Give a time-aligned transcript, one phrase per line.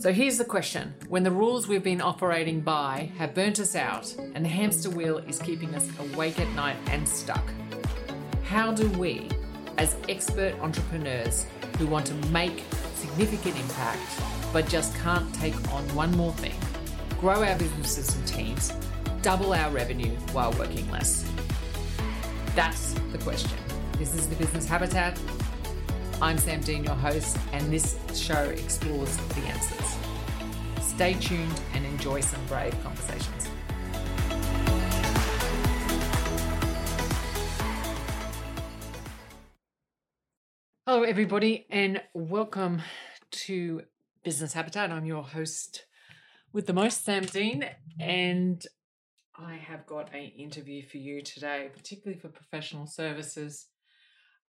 [0.00, 4.10] So here's the question When the rules we've been operating by have burnt us out
[4.34, 7.42] and the hamster wheel is keeping us awake at night and stuck,
[8.42, 9.28] how do we,
[9.76, 11.44] as expert entrepreneurs
[11.76, 12.64] who want to make
[12.94, 14.22] significant impact
[14.54, 16.56] but just can't take on one more thing,
[17.20, 18.72] grow our businesses and teams,
[19.20, 21.30] double our revenue while working less?
[22.54, 23.58] That's the question.
[23.98, 25.20] This is the Business Habitat.
[26.22, 29.96] I'm Sam Dean, your host, and this show explores the answers.
[30.82, 33.48] Stay tuned and enjoy some brave conversations.
[40.86, 42.82] Hello, everybody, and welcome
[43.30, 43.84] to
[44.22, 44.90] Business Habitat.
[44.90, 45.86] I'm your host
[46.52, 47.64] with the most, Sam Dean,
[47.98, 48.62] and
[49.38, 53.68] I have got an interview for you today, particularly for professional services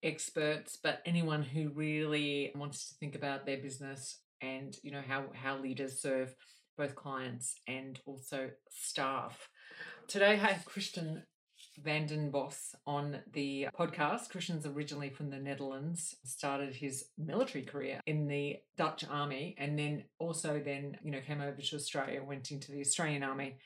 [0.03, 5.25] experts, but anyone who really wants to think about their business and you know how
[5.35, 6.35] how leaders serve
[6.79, 9.49] both clients and also staff.
[10.09, 11.25] Today I have Christian
[11.83, 14.31] Vanden Bos on the podcast.
[14.31, 20.05] Christian's originally from the Netherlands, started his military career in the Dutch army and then
[20.19, 23.57] also then, you know, came over to Australia, went into the Australian army.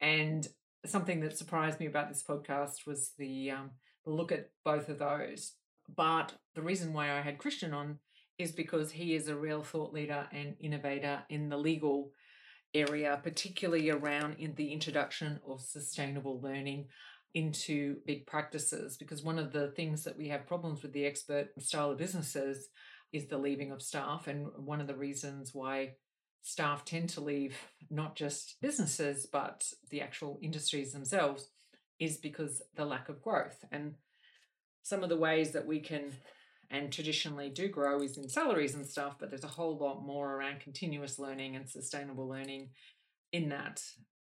[0.00, 0.46] And
[0.86, 3.70] something that surprised me about this podcast was the um,
[4.04, 5.52] the look at both of those.
[5.88, 7.98] But the reason why I had Christian on
[8.38, 12.10] is because he is a real thought leader and innovator in the legal
[12.74, 16.86] area, particularly around in the introduction of sustainable learning
[17.34, 18.96] into big practices.
[18.96, 22.68] Because one of the things that we have problems with the expert style of businesses
[23.12, 24.26] is the leaving of staff.
[24.26, 25.92] And one of the reasons why
[26.42, 27.56] staff tend to leave
[27.90, 31.48] not just businesses, but the actual industries themselves
[32.00, 33.64] is because the lack of growth.
[33.70, 33.94] And
[34.84, 36.12] some of the ways that we can
[36.70, 40.36] and traditionally do grow is in salaries and stuff, but there's a whole lot more
[40.36, 42.68] around continuous learning and sustainable learning
[43.32, 43.80] in that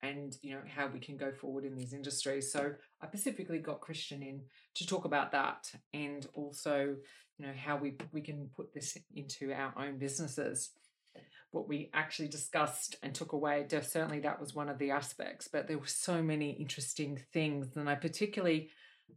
[0.01, 2.51] and you know how we can go forward in these industries.
[2.51, 4.41] So I specifically got Christian in
[4.75, 6.95] to talk about that and also
[7.37, 10.71] you know how we we can put this into our own businesses.
[11.51, 15.67] What we actually discussed and took away, certainly that was one of the aspects, but
[15.67, 18.69] there were so many interesting things, and I particularly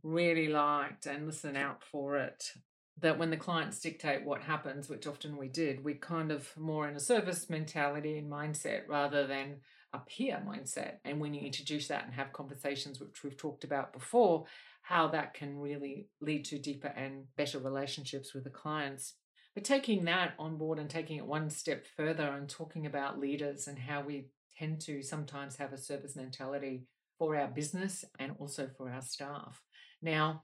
[0.03, 2.53] really liked and listen out for it
[3.01, 6.89] that when the clients dictate what happens, which often we did, we kind of more
[6.89, 9.57] in a service mentality and mindset rather than
[9.93, 10.95] a peer mindset.
[11.05, 14.45] And when you introduce that and have conversations, which we've talked about before,
[14.83, 19.15] how that can really lead to deeper and better relationships with the clients.
[19.55, 23.67] But taking that on board and taking it one step further and talking about leaders
[23.67, 24.29] and how we
[24.59, 26.87] tend to sometimes have a service mentality
[27.19, 29.63] for our business and also for our staff.
[30.03, 30.43] Now,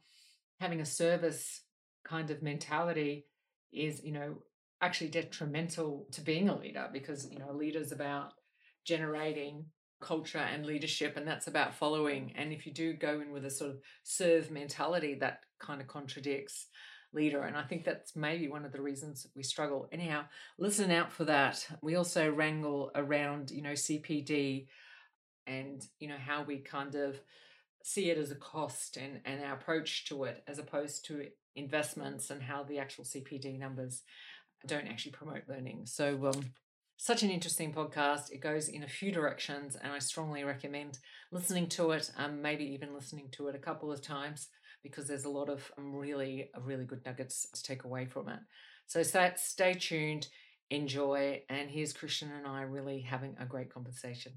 [0.60, 1.62] having a service
[2.04, 3.26] kind of mentality
[3.72, 4.38] is, you know,
[4.81, 8.32] actually detrimental to being a leader because, you know, a leader's about
[8.84, 9.65] generating
[10.00, 12.32] culture and leadership and that's about following.
[12.37, 15.86] And if you do go in with a sort of serve mentality that kind of
[15.86, 16.66] contradicts
[17.15, 17.42] leader.
[17.42, 19.88] And i think that's maybe one of the reasons we struggle.
[19.92, 20.25] Anyhow
[20.59, 21.66] listen out for that.
[21.81, 24.66] We also wrangle around you know cpd
[25.47, 27.21] and you know how we kind of
[27.87, 32.31] see it as a cost and and our approach to it as opposed to investments
[32.31, 34.03] and how the actual CPD numbers
[34.67, 35.83] don't actually promote learning.
[35.84, 36.53] So, um,
[36.97, 38.33] such an interesting podcast.
[38.33, 40.99] It goes in a few directions, and I strongly recommend
[41.31, 42.11] listening to it.
[42.17, 44.49] Um, maybe even listening to it a couple of times
[44.83, 48.41] because there's a lot of um, really, really good nuggets to take away from it.
[48.87, 50.28] So, stay tuned,
[50.71, 54.33] enjoy, and here's Christian and I really having a great conversation.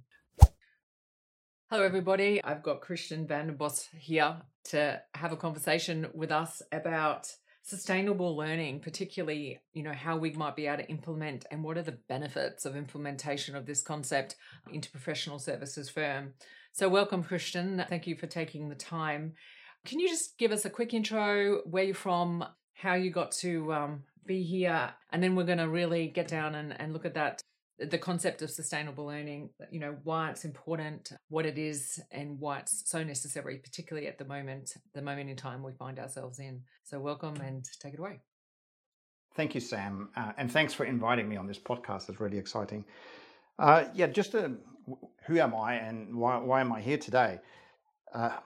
[1.69, 2.41] Hello, everybody.
[2.45, 4.37] I've got Christian Vanden Bos here
[4.69, 7.27] to have a conversation with us about
[7.61, 11.81] sustainable learning, particularly, you know, how we might be able to implement and what are
[11.81, 14.37] the benefits of implementation of this concept
[14.71, 16.35] into professional services firm.
[16.71, 17.83] So, welcome, Christian.
[17.89, 19.33] Thank you for taking the time.
[19.85, 22.45] Can you just give us a quick intro, where you're from,
[22.75, 26.55] how you got to um, be here, and then we're going to really get down
[26.55, 27.43] and, and look at that
[27.79, 32.59] the concept of sustainable learning, you know, why it's important, what it is, and why
[32.59, 36.61] it's so necessary, particularly at the moment, the moment in time we find ourselves in.
[36.83, 38.21] So, welcome and take it away.
[39.35, 40.09] Thank you, Sam.
[40.15, 42.09] Uh, and thanks for inviting me on this podcast.
[42.09, 42.83] It's really exciting.
[43.59, 44.53] Uh, yeah, just to,
[45.25, 47.39] who am I and why, why am I here today?
[48.13, 48.37] Uh,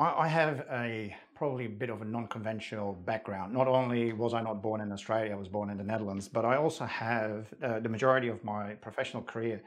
[0.00, 3.52] I, I have a probably a bit of a non-conventional background.
[3.52, 6.44] Not only was I not born in Australia, I was born in the Netherlands, but
[6.44, 9.60] I also have uh, the majority of my professional career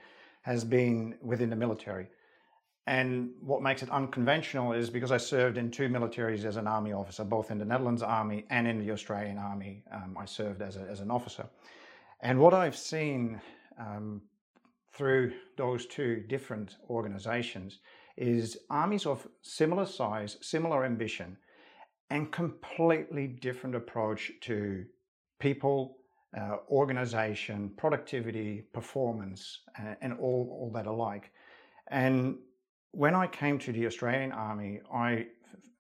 [0.44, 2.08] has been within the military.
[2.88, 6.94] And what makes it unconventional is because I served in two militaries as an army
[6.94, 9.84] officer, both in the Netherlands Army and in the Australian Army.
[9.92, 11.46] Um, I served as, a, as an officer.
[12.22, 13.42] And what I've seen
[13.78, 14.22] um,
[14.94, 17.80] through those two different organizations
[18.16, 21.36] is armies of similar size, similar ambition,
[22.10, 24.86] and completely different approach to
[25.40, 25.98] people,
[26.38, 31.32] uh, organization, productivity, performance, and, and all, all that alike.
[31.88, 32.38] And
[32.92, 35.28] when I came to the Australian Army, I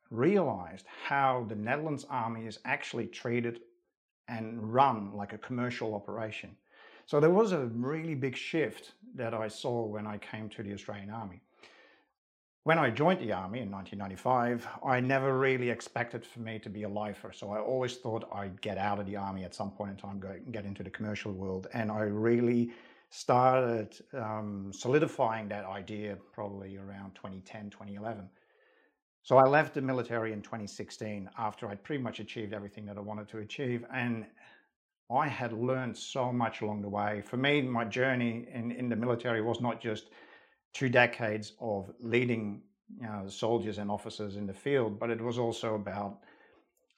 [0.10, 3.62] realized how the Netherlands Army is actually treated
[4.27, 6.56] and run like a commercial operation.
[7.06, 10.74] So there was a really big shift that I saw when I came to the
[10.74, 11.42] Australian Army.
[12.66, 16.82] When I joined the Army in 1995, I never really expected for me to be
[16.82, 17.32] a lifer.
[17.32, 20.20] So I always thought I'd get out of the Army at some point in time,
[20.20, 21.68] go get into the commercial world.
[21.74, 22.72] And I really
[23.12, 28.28] started um, solidifying that idea probably around 2010, 2011.
[29.22, 33.02] So I left the military in 2016 after I'd pretty much achieved everything that I
[33.02, 33.86] wanted to achieve.
[33.94, 34.26] And
[35.16, 37.22] I had learned so much along the way.
[37.22, 40.10] For me, my journey in, in the military was not just
[40.75, 42.62] two decades of leading
[43.00, 46.19] you know, soldiers and officers in the field, but it was also about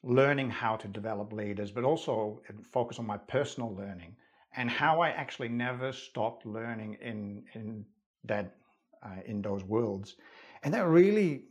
[0.04, 4.16] learning how to develop leaders, but also focus on my personal learning
[4.56, 7.86] and how I actually never stopped learning in in
[8.24, 8.56] that
[9.04, 10.16] uh, in those worlds,
[10.64, 11.44] and that really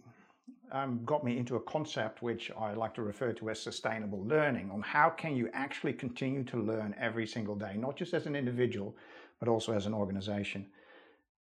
[0.72, 4.70] um, got me into a concept which I like to refer to as sustainable learning
[4.72, 8.34] on how can you actually continue to learn every single day, not just as an
[8.34, 8.96] individual,
[9.38, 10.66] but also as an organization.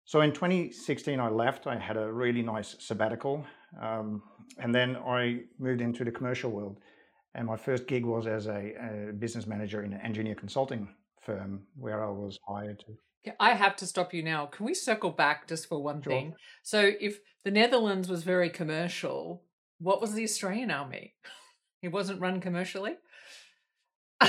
[0.06, 1.66] So in 2016, I left.
[1.66, 3.44] I had a really nice sabbatical,
[3.82, 4.22] um,
[4.58, 6.78] and then I moved into the commercial world.
[7.34, 10.88] And my first gig was as a, a business manager in an engineer consulting
[11.20, 12.96] firm where I was hired to
[13.40, 14.46] I have to stop you now.
[14.46, 16.12] Can we circle back just for one sure.
[16.12, 16.34] thing?
[16.62, 19.42] So, if the Netherlands was very commercial,
[19.78, 21.14] what was the Australian army?
[21.82, 22.94] It wasn't run commercially?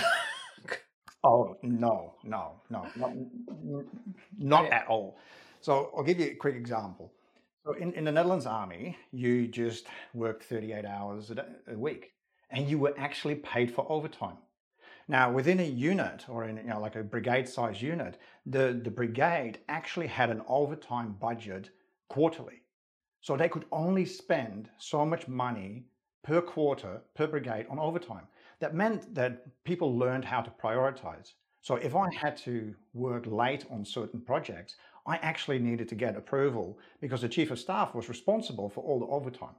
[1.23, 3.13] oh, no, no, no, not,
[4.37, 4.75] not yeah.
[4.75, 5.17] at all.
[5.67, 7.11] So, I'll give you a quick example.
[7.65, 12.13] So, in, in the Netherlands army, you just worked 38 hours a, day, a week
[12.51, 14.37] and you were actually paid for overtime.
[15.09, 18.89] Now, within a unit or in you know, like a brigade size unit, the, the
[18.89, 21.71] brigade actually had an overtime budget
[22.07, 22.61] quarterly.
[23.19, 25.83] So they could only spend so much money
[26.23, 28.29] per quarter per brigade on overtime.
[28.61, 31.33] That meant that people learned how to prioritize.
[31.59, 36.17] So if I had to work late on certain projects, I actually needed to get
[36.17, 39.55] approval because the chief of staff was responsible for all the overtime.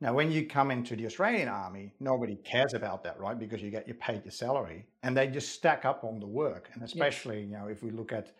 [0.00, 3.38] Now, when you come into the Australian Army, nobody cares about that, right?
[3.38, 6.70] Because you get your paid your salary, and they just stack up on the work.
[6.74, 7.50] And especially, yes.
[7.50, 8.32] you know, if we look at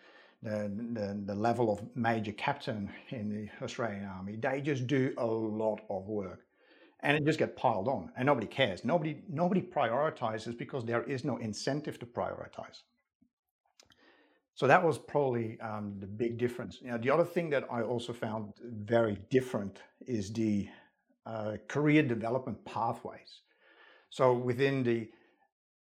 [0.43, 5.27] the, the, the level of major captain in the Australian Army, they just do a
[5.27, 6.41] lot of work,
[7.01, 8.85] and it just get piled on, and nobody cares.
[8.85, 12.83] Nobody nobody prioritizes because there is no incentive to prioritize.
[14.63, 16.81] So that was probably um, the big difference.
[16.83, 20.69] Know, the other thing that I also found very different is the
[21.27, 23.41] uh, career development pathways.
[24.11, 25.11] So within the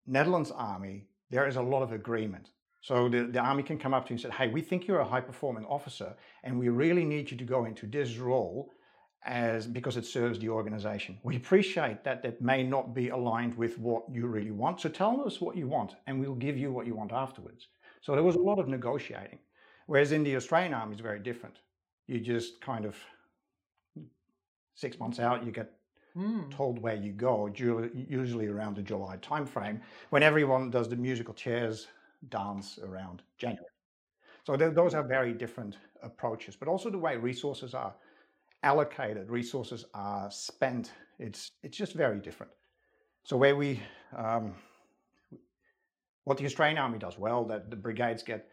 [0.06, 2.50] Netherlands Army, there is a lot of agreement.
[2.80, 5.00] So the, the Army can come up to you and say, hey, we think you're
[5.00, 6.14] a high performing officer
[6.44, 8.70] and we really need you to go into this role
[9.26, 11.18] as because it serves the organization.
[11.24, 14.80] We appreciate that that may not be aligned with what you really want.
[14.80, 17.66] So tell us what you want and we'll give you what you want afterwards.
[18.00, 19.38] So there was a lot of negotiating.
[19.86, 21.56] Whereas in the Australian Army is very different.
[22.06, 22.96] You just kind of
[24.74, 25.72] six months out, you get
[26.16, 26.50] mm.
[26.50, 31.88] told where you go, usually around the July timeframe, when everyone does the musical chairs
[32.28, 33.64] dance around January.
[34.44, 37.94] So those are very different approaches, but also the way resources are
[38.62, 40.92] allocated, resources are spent.
[41.18, 42.52] It's it's just very different.
[43.24, 43.82] So where we,
[44.16, 44.54] um,
[46.28, 48.48] what the Australian Army does well, that the brigades get,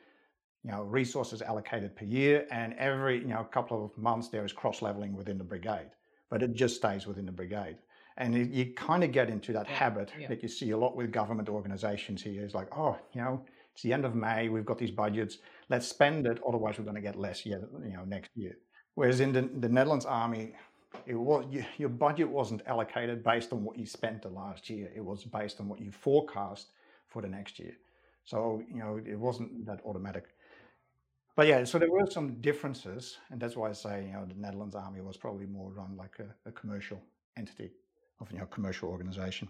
[0.63, 4.53] you know, resources allocated per year, and every you know couple of months there is
[4.53, 5.91] cross leveling within the brigade
[6.29, 7.77] but it just stays within the brigade.
[8.17, 10.27] And you kind of get into that yeah, habit yeah.
[10.27, 12.43] that you see a lot with government organizations here.
[12.43, 15.39] It's like, oh, you know, it's the end of May, we've got these budgets,
[15.69, 18.57] let's spend it, otherwise we're going to get less yet, you know, next year.
[18.93, 20.53] Whereas in the, the Netherlands Army,
[21.05, 24.89] it was you, your budget wasn't allocated based on what you spent the last year.
[24.95, 26.67] It was based on what you forecast
[27.15, 27.75] for the next year.
[28.25, 30.25] So you know it wasn't that automatic.
[31.37, 34.41] But yeah, so there were some differences, and that's why I say you know the
[34.45, 37.01] Netherlands Army was probably more run like a, a commercial
[37.37, 37.71] entity
[38.19, 39.47] of you know commercial organization.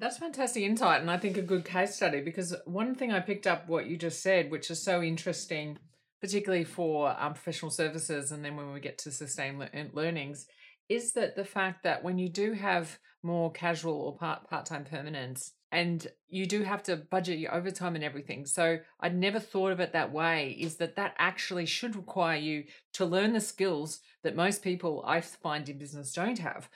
[0.00, 3.46] That's fantastic insight, and I think a good case study because one thing I picked
[3.46, 5.78] up what you just said, which is so interesting,
[6.20, 9.62] particularly for um, professional services, and then when we get to sustained
[9.92, 10.46] learnings,
[10.88, 14.84] is that the fact that when you do have more casual or part part time
[14.84, 15.52] permanents.
[15.72, 18.46] And you do have to budget your overtime and everything.
[18.46, 20.56] So I'd never thought of it that way.
[20.60, 25.20] Is that that actually should require you to learn the skills that most people I
[25.20, 26.68] find in business don't have,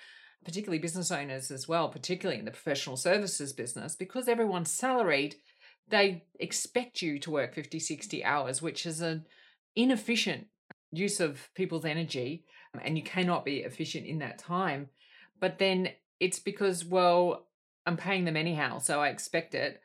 [0.44, 5.36] particularly business owners as well, particularly in the professional services business, because everyone's salaried.
[5.86, 9.24] They expect you to work 50, 60 hours, which is an
[9.76, 10.48] inefficient
[10.90, 12.44] use of people's energy
[12.82, 14.88] and you cannot be efficient in that time.
[15.40, 15.90] But then
[16.20, 17.46] it's because, well,
[17.86, 19.80] I'm paying them anyhow, so I expect it.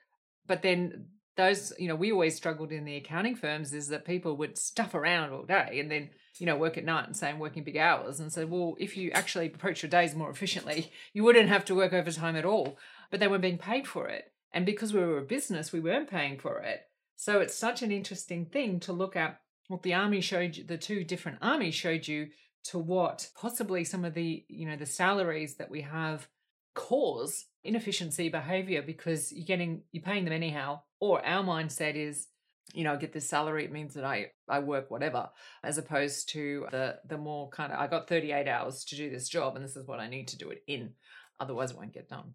[0.45, 4.35] But then those, you know, we always struggled in the accounting firms is that people
[4.37, 7.39] would stuff around all day and then, you know, work at night and say I'm
[7.39, 11.23] working big hours and say, well, if you actually approach your days more efficiently, you
[11.23, 12.77] wouldn't have to work overtime at all.
[13.09, 14.31] But they weren't being paid for it.
[14.51, 16.81] And because we were a business, we weren't paying for it.
[17.15, 20.77] So it's such an interesting thing to look at what the army showed you, the
[20.77, 22.29] two different armies showed you
[22.65, 26.27] to what possibly some of the you know the salaries that we have
[26.75, 32.27] cause inefficiency behavior because you're getting you're paying them anyhow or our mindset is
[32.73, 35.29] you know get this salary it means that i i work whatever
[35.63, 39.29] as opposed to the the more kind of i got 38 hours to do this
[39.29, 40.91] job and this is what i need to do it in
[41.39, 42.33] otherwise it won't get done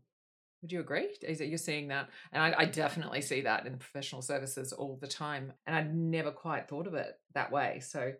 [0.62, 1.08] would you agree?
[1.23, 2.08] Is that you're seeing that?
[2.32, 5.52] And I, I, definitely see that in professional services all the time.
[5.66, 7.80] And I'd never quite thought of it that way.
[7.80, 8.12] So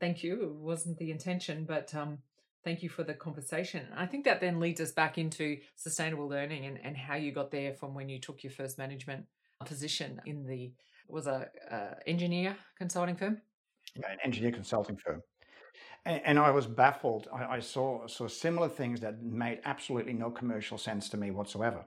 [0.00, 0.42] thank you.
[0.42, 2.18] It wasn't the intention, but um,
[2.64, 3.86] thank you for the conversation.
[3.96, 7.50] I think that then leads us back into sustainable learning and, and how you got
[7.50, 9.26] there from when you took your first management
[9.64, 10.72] position in the
[11.08, 11.48] was a
[12.06, 13.40] engineer consulting firm.
[13.96, 15.22] Yeah, an engineer consulting firm.
[16.04, 17.28] And, and I was baffled.
[17.32, 21.84] I, I, saw saw similar things that made absolutely no commercial sense to me whatsoever.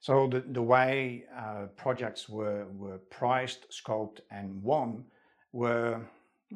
[0.00, 5.04] So the, the way uh, projects were were priced, scoped, and won
[5.52, 6.00] were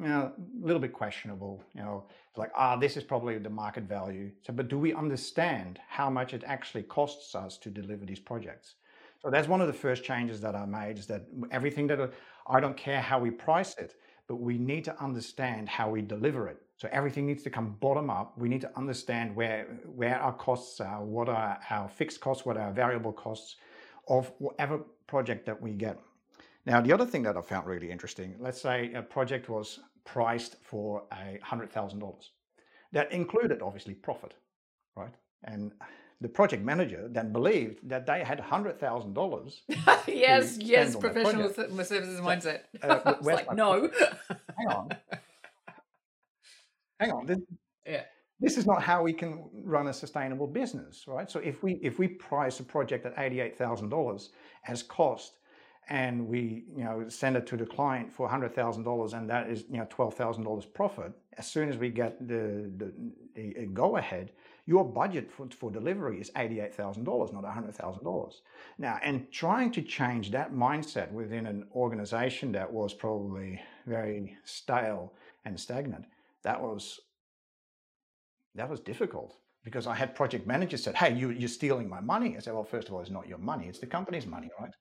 [0.00, 1.62] you know, a little bit questionable.
[1.74, 2.04] You know,
[2.36, 4.30] like, ah, this is probably the market value.
[4.42, 8.74] So, but do we understand how much it actually costs us to deliver these projects?
[9.20, 12.12] So that's one of the first changes that I made is that everything that
[12.46, 13.96] I don't care how we price it,
[14.28, 16.62] but we need to understand how we deliver it.
[16.76, 18.38] So everything needs to come bottom up.
[18.38, 19.64] We need to understand where
[19.96, 23.56] where our costs are, what are our fixed costs, what are our variable costs
[24.06, 24.78] of whatever
[25.08, 25.98] project that we get.
[26.66, 29.80] Now, the other thing that I found really interesting, let's say a project was
[30.12, 32.24] priced for a $100,000.
[32.92, 34.34] That included obviously profit,
[34.96, 35.14] right?
[35.44, 35.72] And
[36.20, 39.60] the project manager then believed that they had $100,000.
[40.08, 42.60] yes, yes, professional services mindset.
[42.82, 43.90] Uh, like, no.
[44.58, 44.88] hang on.
[46.98, 47.26] Hang on.
[47.26, 47.38] This,
[47.86, 48.02] yeah.
[48.40, 51.28] This is not how we can run a sustainable business, right?
[51.30, 54.28] So if we if we price a project at $88,000
[54.68, 55.38] as cost
[55.88, 59.78] and we you know send it to the client for $100,000 and that is you
[59.78, 62.92] know $12,000 profit as soon as we get the, the,
[63.34, 64.32] the go ahead
[64.66, 68.34] your budget for, for delivery is $88,000 not $100,000
[68.78, 75.14] now and trying to change that mindset within an organization that was probably very stale
[75.44, 76.04] and stagnant
[76.42, 77.00] that was
[78.54, 82.36] that was difficult because I had project managers said, "Hey, you, you're stealing my money."
[82.36, 84.72] I said, "Well, first of all, it's not your money; it's the company's money, right?"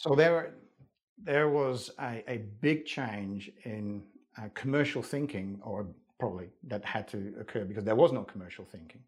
[0.00, 0.54] So there,
[1.22, 4.02] there was a, a big change in
[4.38, 5.88] uh, commercial thinking, or
[6.18, 9.02] probably that had to occur because there was no commercial thinking.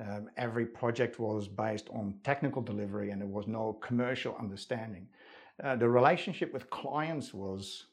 [0.00, 5.06] Um, every project was based on technical delivery and there was no commercial understanding.
[5.62, 7.84] Uh, the relationship with clients was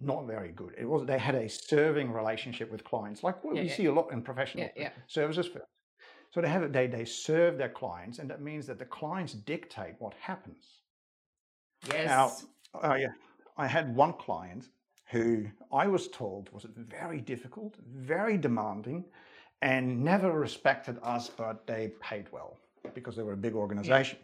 [0.00, 0.74] not very good.
[0.78, 3.76] It was they had a serving relationship with clients, like what yeah, you yeah.
[3.76, 5.66] see a lot in professional yeah, services firms.
[6.32, 9.94] So they have they they serve their clients, and that means that the clients dictate
[9.98, 10.64] what happens.
[11.88, 12.06] Yes.
[12.06, 13.08] Now, uh, yeah,
[13.58, 14.68] I had one client
[15.10, 19.04] who I was told was very difficult, very demanding,
[19.60, 22.56] and never respected us, but they paid well
[22.94, 24.18] because they were a big organization.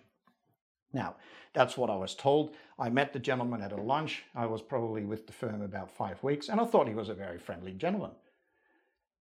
[0.94, 1.02] Yeah.
[1.02, 1.16] Now,
[1.52, 2.54] that's what I was told.
[2.78, 4.24] I met the gentleman at a lunch.
[4.34, 7.14] I was probably with the firm about five weeks, and I thought he was a
[7.14, 8.12] very friendly gentleman.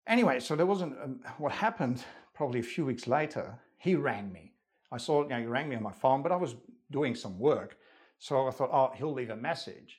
[0.06, 2.04] Anyway, so there wasn't, um, what happened
[2.38, 4.52] probably a few weeks later, he rang me.
[4.92, 6.54] I saw, you know, he rang me on my phone, but I was
[6.92, 7.76] doing some work.
[8.20, 9.98] So I thought, oh, he'll leave a message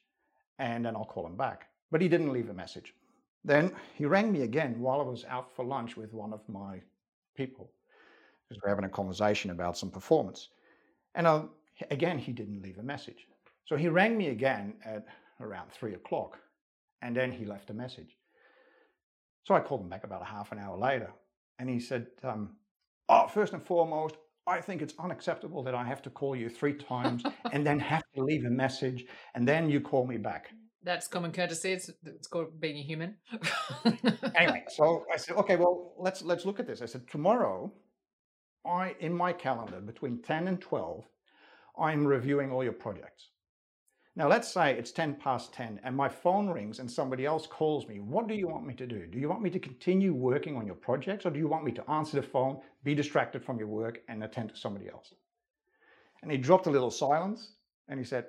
[0.58, 1.68] and then I'll call him back.
[1.92, 2.94] But he didn't leave a message.
[3.44, 6.82] Then he rang me again while I was out for lunch with one of my
[7.36, 7.72] people
[8.48, 10.48] because we're having a conversation about some performance.
[11.16, 11.44] And uh,
[11.92, 13.28] again, he didn't leave a message.
[13.66, 15.06] So he rang me again at
[15.42, 16.38] around three o'clock
[17.02, 18.16] and then he left a message.
[19.44, 21.12] So I called him back about a half an hour later
[21.60, 22.56] and he said, um,
[23.10, 24.16] oh, first and foremost,
[24.48, 28.04] I think it's unacceptable that I have to call you three times and then have
[28.16, 30.50] to leave a message and then you call me back.
[30.82, 31.74] That's common courtesy.
[31.74, 33.18] It's, it's called being a human.
[34.36, 36.82] anyway, so I said, okay, well, let's let's look at this.
[36.82, 37.74] I said, tomorrow,
[38.66, 41.04] I in my calendar between 10 and 12,
[41.78, 43.30] I'm reviewing all your projects.
[44.20, 47.88] Now, let's say it's 10 past 10 and my phone rings and somebody else calls
[47.88, 48.02] me.
[48.02, 49.06] What do you want me to do?
[49.06, 51.72] Do you want me to continue working on your projects or do you want me
[51.72, 55.14] to answer the phone, be distracted from your work, and attend to somebody else?
[56.22, 57.54] And he dropped a little silence
[57.88, 58.26] and he said,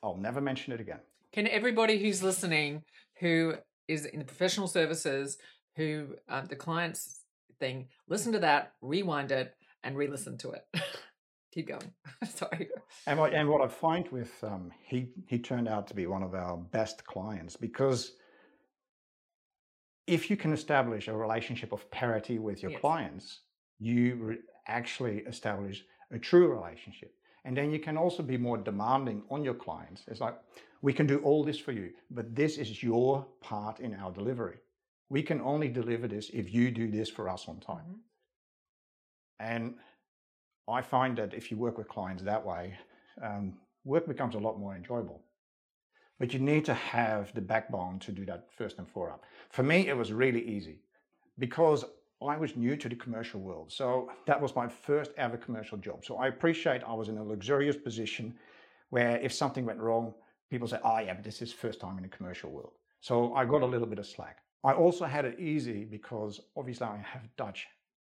[0.00, 1.00] I'll never mention it again.
[1.32, 2.84] Can everybody who's listening,
[3.18, 3.54] who
[3.88, 5.38] is in the professional services,
[5.74, 7.24] who um, the client's
[7.58, 10.64] thing, listen to that, rewind it, and re listen to it?
[11.52, 11.92] keep going.
[12.28, 12.68] Sorry.
[13.06, 16.22] And what, and what I find with um, he he turned out to be one
[16.22, 18.12] of our best clients because
[20.06, 22.80] if you can establish a relationship of parity with your yes.
[22.80, 23.40] clients,
[23.78, 27.14] you re- actually establish a true relationship.
[27.44, 30.02] And then you can also be more demanding on your clients.
[30.08, 30.36] It's like,
[30.80, 34.58] we can do all this for you, but this is your part in our delivery.
[35.08, 37.78] We can only deliver this if you do this for us on time.
[37.78, 37.98] Mm-hmm.
[39.40, 39.74] And
[40.68, 42.74] I find that if you work with clients that way,
[43.22, 43.54] um,
[43.84, 45.20] work becomes a lot more enjoyable.
[46.18, 49.22] But you need to have the backbone to do that first and foremost.
[49.50, 50.78] For me, it was really easy
[51.38, 51.84] because
[52.22, 53.72] I was new to the commercial world.
[53.72, 56.04] So that was my first ever commercial job.
[56.04, 58.34] So I appreciate I was in a luxurious position
[58.90, 60.14] where if something went wrong,
[60.50, 62.72] people say, oh yeah, but this is first time in the commercial world.
[63.00, 64.38] So I got a little bit of slack.
[64.62, 67.66] I also had it easy because obviously I have Dutch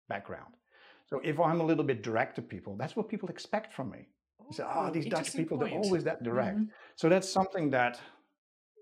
[0.08, 0.54] background.
[1.06, 4.08] So if I'm a little bit direct to people, that's what people expect from me.
[4.50, 5.70] They say, oh, these Dutch people, point.
[5.70, 6.56] they're always that direct.
[6.56, 6.70] Mm-hmm.
[6.96, 8.00] So that's something that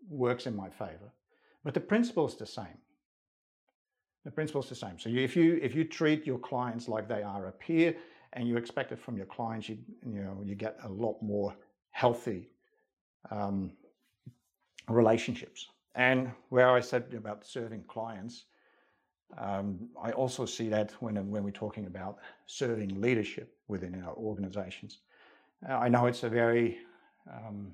[0.09, 1.12] works in my favor.
[1.64, 2.79] But the principle is the same.
[4.25, 4.99] The principle is the same.
[4.99, 7.95] So if you if you treat your clients like they are a peer
[8.35, 11.55] and you expect it from your clients, you you know you get a lot more
[11.91, 12.50] healthy
[13.31, 13.73] um,
[14.88, 15.69] relationships.
[15.95, 18.45] And where I said about serving clients,
[19.39, 24.99] um, I also see that when, when we're talking about serving leadership within our organizations.
[25.69, 26.79] Uh, I know it's a very
[27.31, 27.73] um,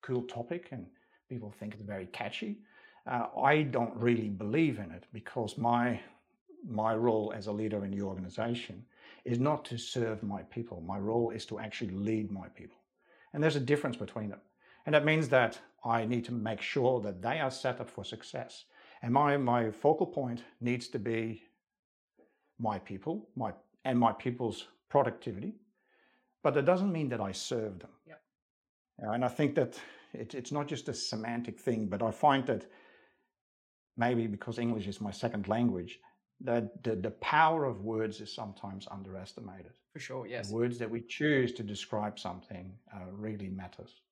[0.00, 0.86] cool topic and
[1.28, 2.58] people think it's very catchy.
[3.06, 6.00] Uh, I don't really believe in it because my,
[6.68, 8.84] my role as a leader in the organization
[9.24, 10.82] is not to serve my people.
[10.86, 12.76] My role is to actually lead my people.
[13.32, 14.40] And there's a difference between them.
[14.86, 18.04] And that means that I need to make sure that they are set up for
[18.04, 18.64] success
[19.02, 21.42] and my, my focal point needs to be
[22.58, 23.52] my people my,
[23.84, 25.54] and my people's productivity.
[26.42, 27.90] But that doesn't mean that I serve them.
[28.06, 28.20] Yep.
[28.98, 29.78] And I think that
[30.12, 32.66] it, it's not just a semantic thing, but I find that
[33.96, 35.98] maybe because English is my second language,
[36.40, 39.72] that the, the power of words is sometimes underestimated.
[39.92, 40.48] For sure, yes.
[40.48, 44.02] The words that we choose to describe something uh, really matters.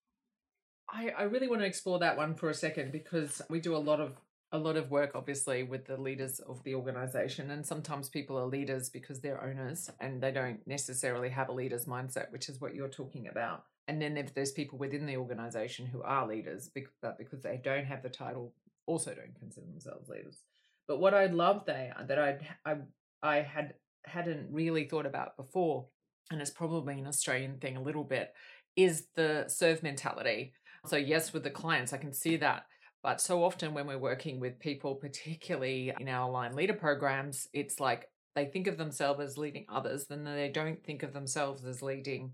[0.90, 3.78] I, I really want to explore that one for a second because we do a
[3.78, 4.16] lot of
[4.54, 7.50] a lot of work, obviously, with the leaders of the organization.
[7.50, 11.86] And sometimes people are leaders because they're owners and they don't necessarily have a leader's
[11.86, 13.64] mindset, which is what you're talking about.
[13.88, 16.70] And then if there's people within the organization who are leaders,
[17.02, 18.54] but because they don't have the title,
[18.86, 20.38] also don't consider themselves leaders.
[20.86, 22.76] But what I love there uh, that I'd, I
[23.22, 25.86] I had hadn't really thought about before,
[26.30, 28.32] and it's probably an Australian thing a little bit,
[28.76, 30.52] is the serve mentality.
[30.86, 32.66] So yes, with the clients, I can see that
[33.04, 37.78] but so often when we're working with people, particularly in our line leader programs, it's
[37.78, 41.82] like they think of themselves as leading others, then they don't think of themselves as
[41.82, 42.32] leading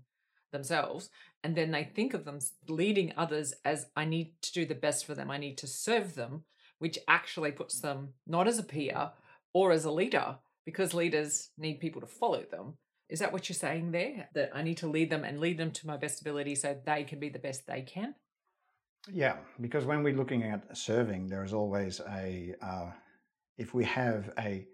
[0.53, 1.09] themselves.
[1.43, 5.05] And then they think of them leading others as I need to do the best
[5.05, 6.45] for them, I need to serve them,
[6.79, 9.11] which actually puts them not as a peer
[9.53, 12.75] or as a leader, because leaders need people to follow them.
[13.09, 14.29] Is that what you're saying there?
[14.35, 17.03] That I need to lead them and lead them to my best ability so they
[17.03, 18.15] can be the best they can?
[19.09, 22.91] Yeah, because when we're looking at serving, there's always a, uh,
[23.57, 24.67] if we have a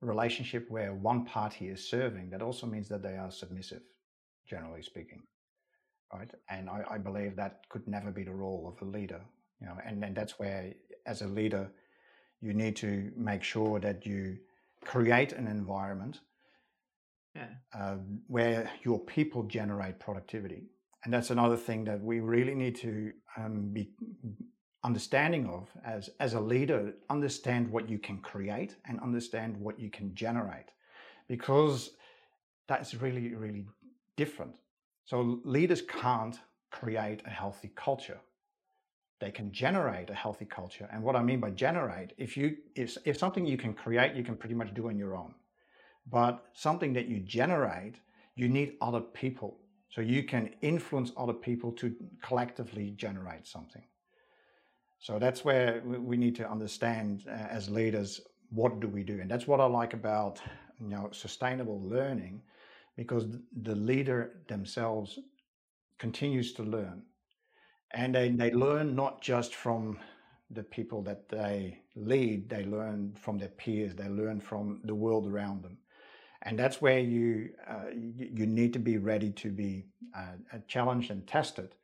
[0.00, 3.82] relationship where one party is serving, that also means that they are submissive,
[4.46, 5.22] generally speaking.
[6.12, 6.30] Right.
[6.50, 9.20] And I, I believe that could never be the role of a leader,
[9.60, 10.74] you know, and, and that's where,
[11.06, 11.70] as a leader,
[12.42, 14.36] you need to make sure that you
[14.84, 16.20] create an environment
[17.34, 17.46] yeah.
[17.74, 20.64] uh, where your people generate productivity
[21.04, 23.90] and that's another thing that we really need to um, be
[24.84, 29.90] understanding of as as a leader understand what you can create and understand what you
[29.90, 30.70] can generate.
[31.28, 31.90] Because
[32.68, 33.66] that's really really
[34.16, 34.52] different.
[35.04, 36.38] So leaders can't
[36.70, 38.20] create a healthy culture.
[39.20, 40.88] They can generate a healthy culture.
[40.92, 44.24] And what i mean by generate if you if, if something you can create you
[44.24, 45.34] can pretty much do on your own.
[46.06, 47.96] But something that you generate
[48.34, 49.58] you need other people
[49.92, 53.84] so you can influence other people to collectively generate something.
[54.98, 59.30] So that's where we need to understand uh, as leaders what do we do, and
[59.30, 60.40] that's what I like about
[60.80, 62.42] you know sustainable learning,
[62.96, 63.26] because
[63.62, 65.18] the leader themselves
[65.98, 67.02] continues to learn,
[67.92, 69.98] and they, they learn not just from
[70.50, 75.26] the people that they lead, they learn from their peers, they learn from the world
[75.26, 75.76] around them.
[76.44, 81.26] And that's where you, uh, you, need to be ready to be uh, challenged and
[81.26, 81.74] tested.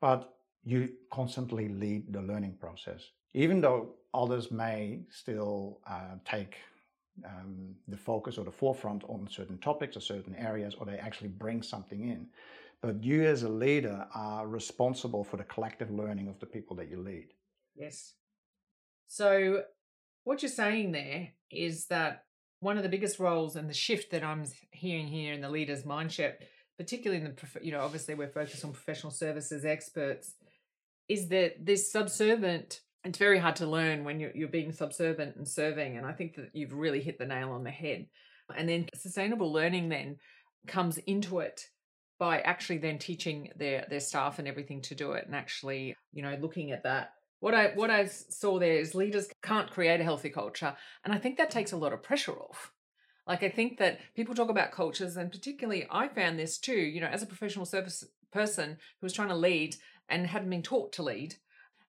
[0.00, 6.56] But you constantly lead the learning process, even though others may still uh, take
[7.24, 11.28] um, the focus or the forefront on certain topics or certain areas, or they actually
[11.28, 12.26] bring something in.
[12.82, 16.90] But you, as a leader, are responsible for the collective learning of the people that
[16.90, 17.28] you lead.
[17.74, 18.14] Yes.
[19.06, 19.62] So,
[20.24, 22.24] what you're saying there is that
[22.66, 25.84] one of the biggest roles and the shift that I'm hearing here in the leader's
[25.84, 26.34] mindset,
[26.76, 30.34] particularly in the, you know, obviously we're focused on professional services experts,
[31.08, 35.46] is that this subservient, it's very hard to learn when you're, you're being subservient and
[35.46, 35.96] serving.
[35.96, 38.08] And I think that you've really hit the nail on the head.
[38.56, 40.16] And then sustainable learning then
[40.66, 41.60] comes into it
[42.18, 46.22] by actually then teaching their their staff and everything to do it and actually you
[46.22, 47.10] know looking at that
[47.46, 51.18] what I what I saw there is leaders can't create a healthy culture, and I
[51.18, 52.72] think that takes a lot of pressure off.
[53.24, 56.74] Like I think that people talk about cultures, and particularly I found this too.
[56.74, 59.76] You know, as a professional service person who was trying to lead
[60.08, 61.36] and hadn't been taught to lead,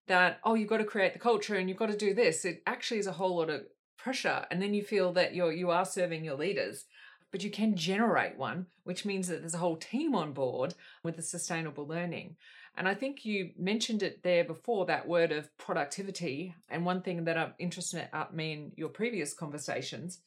[0.06, 2.46] that oh you've got to create the culture and you've got to do this.
[2.46, 3.64] It actually is a whole lot of
[3.98, 6.86] pressure, and then you feel that you're you are serving your leaders,
[7.32, 11.16] but you can generate one, which means that there's a whole team on board with
[11.16, 12.36] the sustainable learning.
[12.78, 16.54] And I think you mentioned it there before that word of productivity.
[16.70, 20.20] And one thing that I'm interested in me in your previous conversations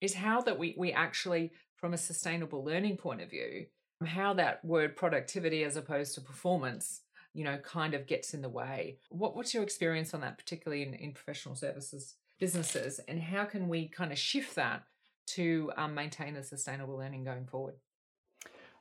[0.00, 3.66] is how that we we actually, from a sustainable learning point of view,
[4.04, 7.02] how that word productivity as opposed to performance,
[7.34, 8.98] you know, kind of gets in the way.
[9.10, 13.68] What what's your experience on that, particularly in, in professional services businesses, and how can
[13.68, 14.82] we kind of shift that
[15.24, 17.76] to um, maintain a sustainable learning going forward?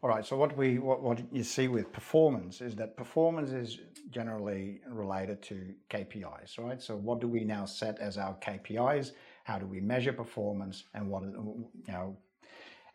[0.03, 0.25] All right.
[0.25, 5.43] So what we what, what you see with performance is that performance is generally related
[5.43, 6.81] to KPIs, right?
[6.81, 9.11] So what do we now set as our KPIs?
[9.43, 10.85] How do we measure performance?
[10.95, 12.17] And what you know?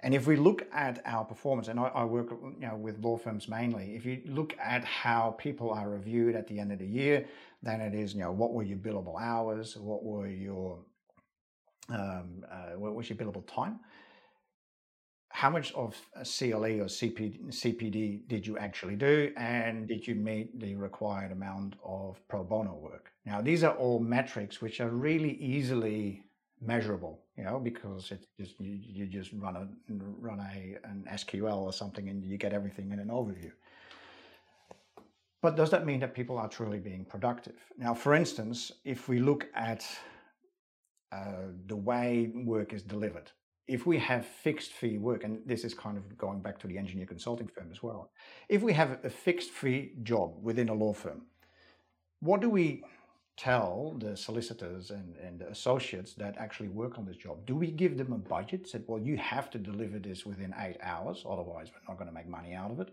[0.01, 3.17] And if we look at our performance, and I, I work you know with law
[3.17, 6.87] firms mainly, if you look at how people are reviewed at the end of the
[6.87, 7.25] year,
[7.63, 10.79] then it is you know what were your billable hours, what were your
[11.89, 13.79] um, uh, what was your billable time,
[15.37, 20.59] how much of CLE or CPD, CPD did you actually do, and did you meet
[20.59, 23.13] the required amount of pro bono work?
[23.27, 26.23] Now, these are all metrics which are really easily
[26.63, 29.69] measurable, you know, because just you, you just run a
[30.19, 33.53] run a an SQL or something, and you get everything in an overview.
[35.43, 37.59] But does that mean that people are truly being productive?
[37.77, 39.85] Now, for instance, if we look at
[41.13, 43.31] uh, the way work is delivered,
[43.69, 46.79] if we have fixed fee work, and this is kind of going back to the
[46.79, 48.11] engineer consulting firm as well,
[48.49, 51.23] if we have a fixed fee job within a law firm,
[52.21, 52.85] what do we
[53.37, 57.45] tell the solicitors and, and the associates that actually work on this job?
[57.45, 58.69] Do we give them a budget?
[58.69, 62.15] Said, well, you have to deliver this within eight hours, otherwise we're not going to
[62.15, 62.91] make money out of it.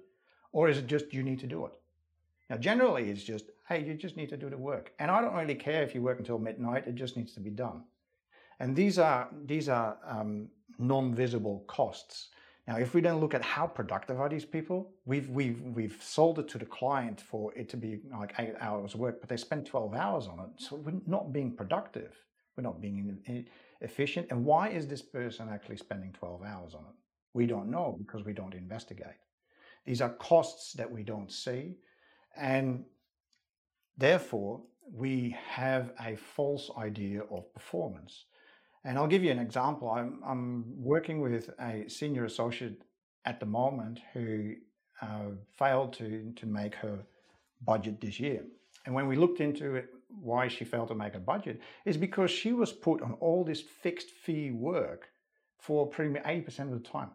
[0.52, 1.74] Or is it just you need to do it?
[2.50, 4.92] Now, generally, it's just, hey, you just need to do the work.
[5.00, 7.50] And I don't really care if you work until midnight, it just needs to be
[7.50, 7.84] done.
[8.60, 12.30] And these are, these are um, non-visible costs.
[12.68, 16.40] Now, if we then look at how productive are these people, we've, we've, we've sold
[16.40, 19.66] it to the client for it to be like eight hours work, but they spend
[19.66, 20.64] 12 hours on it.
[20.64, 22.16] So we're not being productive.
[22.56, 23.46] We're not being
[23.82, 24.28] efficient.
[24.30, 26.96] And why is this person actually spending 12 hours on it?
[27.34, 29.20] We don't know because we don't investigate.
[29.86, 31.76] These are costs that we don't see.
[32.38, 32.86] And
[33.98, 38.26] therefore, we have a false idea of performance.
[38.86, 39.90] And I'll give you an example.
[39.90, 42.82] I'm, I'm working with a senior associate
[43.26, 44.56] at the moment who
[45.02, 47.00] uh, failed to, to make her
[47.66, 48.44] budget this year.
[48.86, 52.30] And when we looked into it, why she failed to make a budget is because
[52.30, 55.08] she was put on all this fixed fee work
[55.60, 57.10] for pretty much 80% of the time.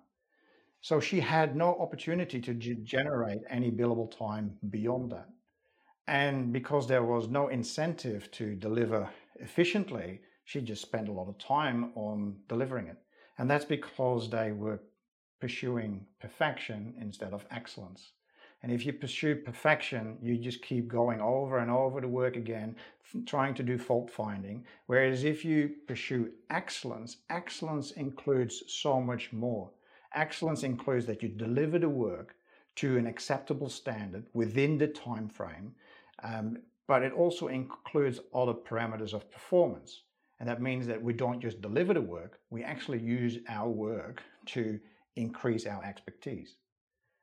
[0.80, 5.28] So she had no opportunity to generate any billable time beyond that.
[6.06, 11.36] And because there was no incentive to deliver efficiently, she just spent a lot of
[11.36, 12.96] time on delivering it.
[13.36, 14.80] And that's because they were
[15.42, 18.12] pursuing perfection instead of excellence.
[18.62, 22.76] And if you pursue perfection, you just keep going over and over the work again,
[23.26, 24.64] trying to do fault finding.
[24.86, 29.70] Whereas if you pursue excellence, excellence includes so much more.
[30.14, 32.36] Excellence includes that you deliver the work
[32.76, 35.74] to an acceptable standard within the time frame,
[36.22, 36.56] um,
[36.86, 40.04] but it also includes other parameters of performance.
[40.40, 44.22] And that means that we don't just deliver the work, we actually use our work
[44.46, 44.78] to
[45.16, 46.56] increase our expertise.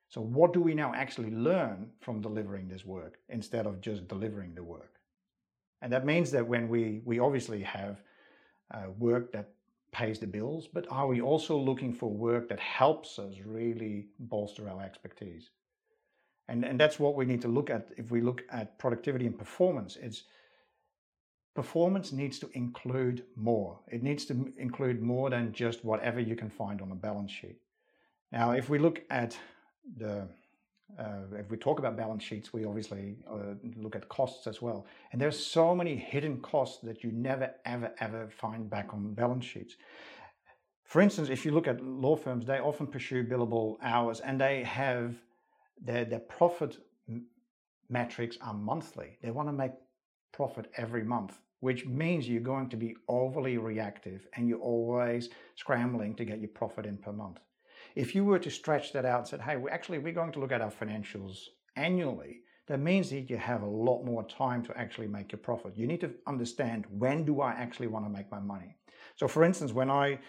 [0.10, 4.54] So, what do we now actually learn from delivering this work instead of just delivering
[4.54, 4.96] the work?
[5.82, 8.02] And that means that when we, we obviously have
[8.74, 9.50] uh, work that
[9.92, 14.70] pays the bills, but are we also looking for work that helps us really bolster
[14.70, 15.52] our expertise?
[16.48, 19.38] And, and that's what we need to look at if we look at productivity and
[19.38, 19.96] performance.
[19.96, 20.24] It's
[21.56, 23.80] performance needs to include more.
[23.88, 27.58] It needs to include more than just whatever you can find on a balance sheet.
[28.32, 29.38] Now, if we look at
[29.98, 30.28] the
[31.00, 34.86] uh, if we talk about balance sheets, we obviously uh, look at costs as well.
[35.12, 39.46] And there's so many hidden costs that you never, ever, ever find back on balance
[39.46, 39.76] sheets.
[40.84, 44.64] For instance, if you look at law firms, they often pursue billable hours and they
[44.64, 45.16] have
[45.82, 46.78] their, their profit
[47.90, 49.18] metrics are monthly.
[49.24, 49.72] They want to make
[50.32, 56.16] profit every month, which means you're going to be overly reactive and you're always scrambling
[56.16, 57.40] to get your profit in per month.
[57.96, 60.40] If you were to stretch that out and said, hey, we actually we're going to
[60.40, 64.78] look at our financials annually, that means that you have a lot more time to
[64.78, 65.78] actually make your profit.
[65.78, 68.76] You need to understand when do I actually want to make my money.
[69.16, 70.20] So, for instance, when I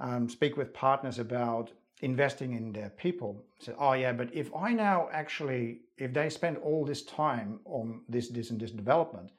[0.00, 1.70] um, speak with partners about
[2.02, 6.58] investing in their people, say, oh yeah, but if I now actually, if they spend
[6.58, 9.30] all this time on this, this, and this development,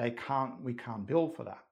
[0.00, 1.62] they can't, we can't bill for that.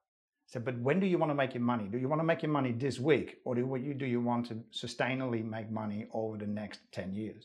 [0.46, 1.86] So, but when do you want to make your money?
[1.94, 4.46] Do you want to make your money this week, or do you do you want
[4.48, 7.42] to sustainably make money over the next ten years?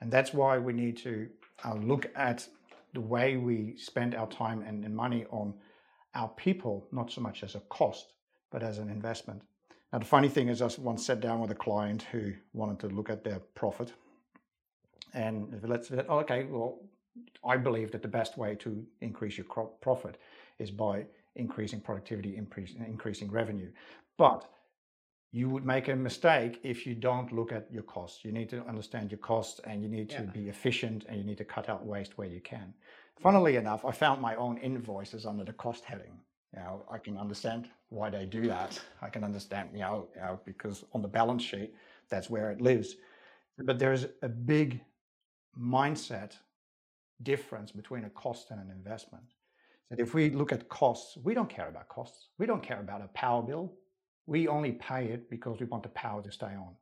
[0.00, 1.28] And that's why we need to
[1.64, 2.48] uh, look at
[2.94, 5.54] the way we spend our time and, and money on
[6.14, 8.06] our people, not so much as a cost,
[8.50, 9.42] but as an investment.
[9.92, 12.88] Now, the funny thing is, I once sat down with a client who wanted to
[12.96, 13.92] look at their profit,
[15.14, 16.78] and let's say, oh, okay, well,
[17.44, 19.46] I believe that the best way to increase your
[19.80, 20.18] profit
[20.58, 23.70] is by increasing productivity, increasing revenue.
[24.18, 24.44] But
[25.32, 28.24] you would make a mistake if you don't look at your costs.
[28.24, 30.30] You need to understand your costs and you need to yeah.
[30.30, 32.74] be efficient and you need to cut out waste where you can.
[33.20, 36.20] Funnily enough, I found my own invoices under the cost heading.
[36.54, 38.78] Now I can understand why they do that.
[39.00, 41.74] I can understand, you know, you know, because on the balance sheet,
[42.10, 42.96] that's where it lives.
[43.58, 44.80] But there's a big
[45.58, 46.32] mindset
[47.22, 49.24] difference between a cost and an investment
[49.90, 52.28] that if we look at costs, we don't care about costs.
[52.38, 53.74] We don't care about a power bill.
[54.26, 56.74] We only pay it because we want the power to stay on.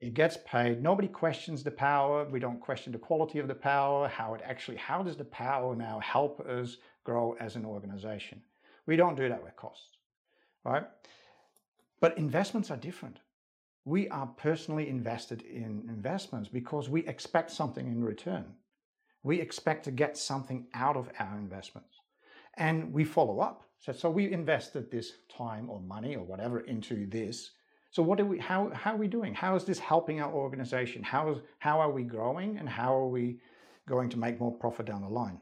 [0.00, 0.82] It gets paid.
[0.82, 2.24] Nobody questions the power.
[2.28, 5.76] We don't question the quality of the power, how it actually, how does the power
[5.76, 8.42] now help us grow as an organization?
[8.86, 9.98] We don't do that with costs,
[10.64, 10.84] right?
[12.00, 13.20] But investments are different.
[13.84, 18.46] We are personally invested in investments because we expect something in return.
[19.22, 22.00] We expect to get something out of our investments
[22.56, 23.62] and we follow up.
[23.78, 27.50] So, so we invested this time or money or whatever into this.
[27.90, 29.34] So what do we how how are we doing?
[29.34, 31.02] How is this helping our organization?
[31.02, 33.38] How is how are we growing and how are we
[33.86, 35.40] going to make more profit down the line?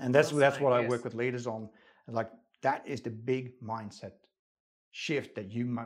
[0.00, 1.68] And that's that's, that's what I work with leaders on.
[2.08, 2.30] Like
[2.62, 4.12] that is the big mindset
[4.92, 5.78] shift that you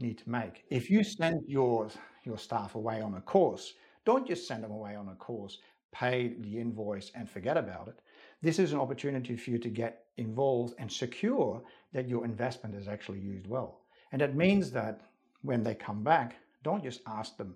[0.00, 0.64] need to make.
[0.70, 1.88] If you send your
[2.24, 5.58] your staff away on a course, don't just send them away on a course,
[5.92, 7.98] pay the invoice and forget about it.
[8.42, 12.88] This is an opportunity for you to get involved and secure that your investment is
[12.88, 13.80] actually used well.
[14.12, 15.00] And that means that
[15.42, 17.54] when they come back, don't just ask them,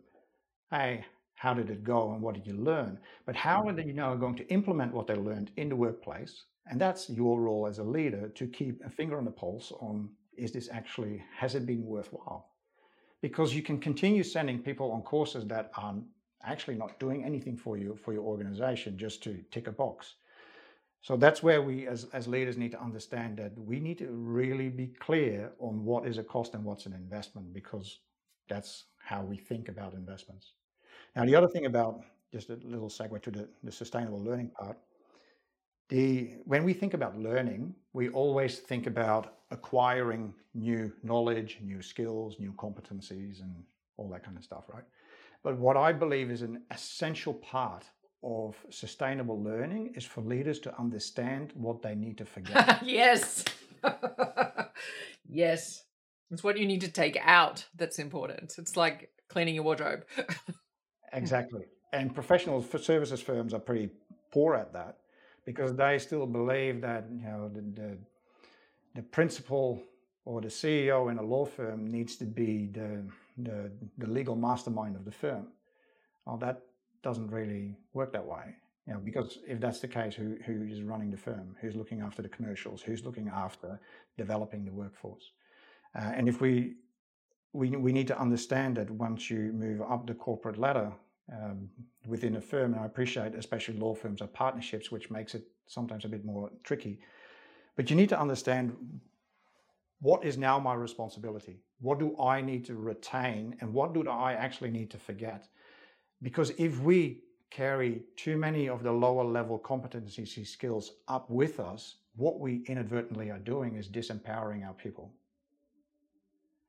[0.70, 2.98] hey, how did it go and what did you learn?
[3.26, 6.44] But how are they know going to implement what they learned in the workplace?
[6.66, 10.08] And that's your role as a leader to keep a finger on the pulse on
[10.36, 12.48] is this actually, has it been worthwhile?
[13.20, 15.94] Because you can continue sending people on courses that are
[16.46, 20.14] actually not doing anything for you, for your organization, just to tick a box.
[21.02, 24.70] So that's where we as, as leaders need to understand that we need to really
[24.70, 28.00] be clear on what is a cost and what's an investment because
[28.48, 30.52] that's how we think about investments.
[31.14, 32.02] Now, the other thing about
[32.32, 34.78] just a little segue to the, the sustainable learning part,
[35.88, 42.36] the when we think about learning, we always think about acquiring new knowledge, new skills,
[42.40, 43.54] new competencies, and
[43.96, 44.84] all that kind of stuff, right?
[45.44, 47.84] But what I believe is an essential part
[48.24, 52.82] of sustainable learning is for leaders to understand what they need to forget.
[52.84, 53.44] yes.
[55.28, 55.84] yes.
[56.30, 58.54] It's what you need to take out that's important.
[58.56, 60.06] It's like cleaning your wardrobe.
[61.12, 61.64] exactly.
[61.92, 63.90] And professional services firms are pretty
[64.32, 64.96] poor at that
[65.44, 67.98] because they still believe that, you know, the, the,
[68.94, 69.82] the principal
[70.24, 73.04] or the CEO in a law firm needs to be the,
[73.36, 75.48] the, the legal mastermind of the firm.
[76.26, 76.62] Well, that
[77.02, 78.56] doesn't really work that way.
[78.86, 81.56] You know, because if that's the case, who who is running the firm?
[81.60, 82.82] Who's looking after the commercials?
[82.82, 83.80] Who's looking after
[84.18, 85.30] developing the workforce?
[85.96, 86.74] Uh, and if we
[87.54, 90.92] we we need to understand that once you move up the corporate ladder
[91.32, 91.68] um,
[92.06, 96.04] within a firm, and I appreciate especially law firms are partnerships, which makes it sometimes
[96.04, 96.98] a bit more tricky.
[97.76, 98.76] But you need to understand
[100.00, 101.60] what is now my responsibility?
[101.80, 103.56] What do I need to retain?
[103.60, 105.48] And what do I actually need to forget?
[106.22, 111.96] Because if we carry too many of the lower level competency skills up with us,
[112.16, 115.12] what we inadvertently are doing is disempowering our people.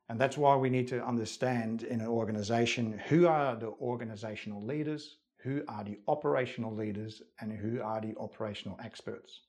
[0.08, 5.16] And that's why we need to understand in an organization who are the organizational leaders,
[5.38, 9.40] who are the operational leaders, and who are the operational experts.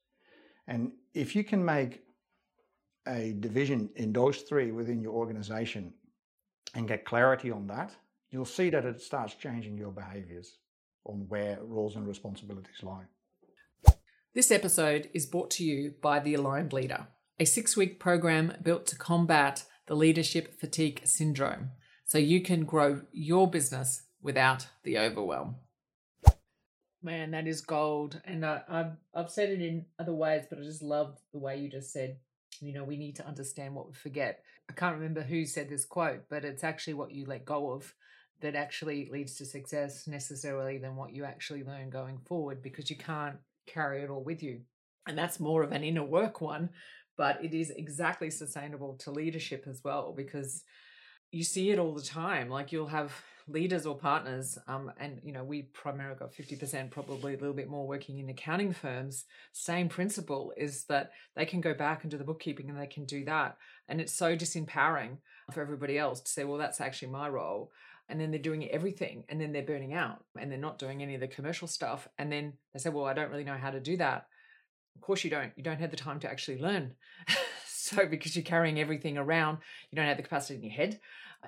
[0.68, 2.02] And if you can make
[3.08, 5.94] a division in those three within your organization
[6.76, 7.96] and get clarity on that,
[8.32, 10.58] you'll see that it starts changing your behaviors
[11.06, 13.06] on where roles and responsibilities lie.
[14.34, 17.08] This episode is brought to you by The Aligned Leader,
[17.40, 21.72] a six week program built to combat the leadership fatigue syndrome
[22.06, 25.56] so you can grow your business without the overwhelm.
[27.02, 28.22] Man, that is gold.
[28.26, 31.58] And I, I've, I've said it in other ways, but I just love the way
[31.58, 32.18] you just said
[32.62, 34.44] you know, we need to understand what we forget.
[34.70, 37.94] I can't remember who said this quote, but it's actually what you let go of
[38.42, 42.98] that actually leads to success necessarily than what you actually learn going forward because you
[42.98, 44.62] can't carry it all with you.
[45.08, 46.70] And that's more of an inner work one,
[47.18, 50.64] but it is exactly sustainable to leadership as well because
[51.32, 52.50] you see it all the time.
[52.50, 53.14] Like you'll have
[53.48, 57.70] leaders or partners, um, and you know, we primarily got 50%, probably a little bit
[57.70, 59.26] more working in accounting firms.
[59.54, 63.06] Same principle is that they can go back and do the bookkeeping and they can
[63.06, 63.58] do that.
[63.88, 65.18] And it's so disempowering
[65.52, 67.72] for everybody else to say, well, that's actually my role.
[68.10, 71.16] And then they're doing everything and then they're burning out and they're not doing any
[71.16, 72.08] of the commercial stuff.
[72.18, 74.28] And then they say, well, I don't really know how to do that.
[74.96, 75.52] Of course you don't.
[75.56, 76.96] You don't have the time to actually learn.
[77.68, 79.60] so because you're carrying everything around,
[79.92, 81.00] you don't have the capacity in your head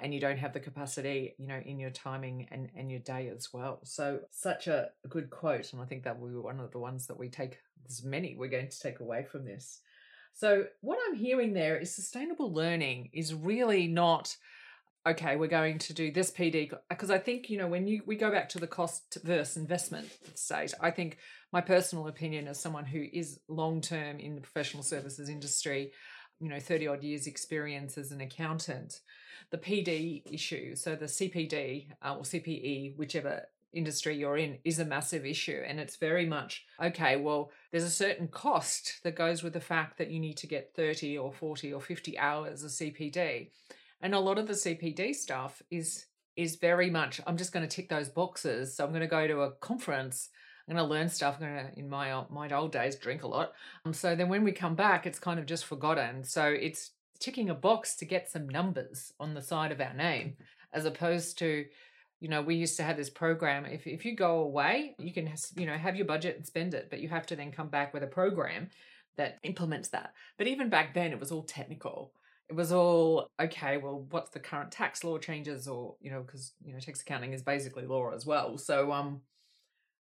[0.02, 3.32] and you don't have the capacity, you know, in your timing and, and your day
[3.36, 3.80] as well.
[3.84, 5.74] So such a, good quote.
[5.74, 8.36] And I think that will be one of the ones that we take, there's many
[8.36, 9.82] we're going to take away from this.
[10.34, 14.36] So what I'm hearing there is sustainable learning is really not
[15.08, 18.18] okay we're going to do this pd because i think you know when you we
[18.18, 21.18] go back to the cost versus investment stage i think
[21.54, 25.92] my personal opinion as someone who is long term in the professional services industry
[26.39, 29.02] you know 30 odd years experience as an accountant.
[29.52, 34.86] The pd issue so the cpd uh, or cpe whichever industry you're in is a
[34.86, 39.54] massive issue and it's very much okay well there's a certain cost that goes with
[39.54, 43.49] the fact that you need to get 30 or 40 or 50 hours of cpd
[44.02, 47.75] and a lot of the cpd stuff is is very much i'm just going to
[47.75, 50.30] tick those boxes so i'm going to go to a conference
[50.70, 51.38] I'm going to learn stuff.
[51.42, 53.54] I'm going to, in my my old days, drink a lot.
[53.86, 56.24] Um, so then when we come back, it's kind of just forgotten.
[56.24, 60.38] So it's ticking a box to get some numbers on the side of our name,
[60.72, 61.66] as opposed to,
[62.20, 63.66] you know, we used to have this program.
[63.66, 66.90] If if you go away, you can, you know, have your budget and spend it,
[66.92, 68.70] but you have to then come back with a program
[69.18, 70.14] that implements that.
[70.38, 72.14] But even back then, it was all technical
[72.48, 76.54] it was all okay well what's the current tax law changes or you know because
[76.66, 79.22] you know tax accounting is basically law as well so um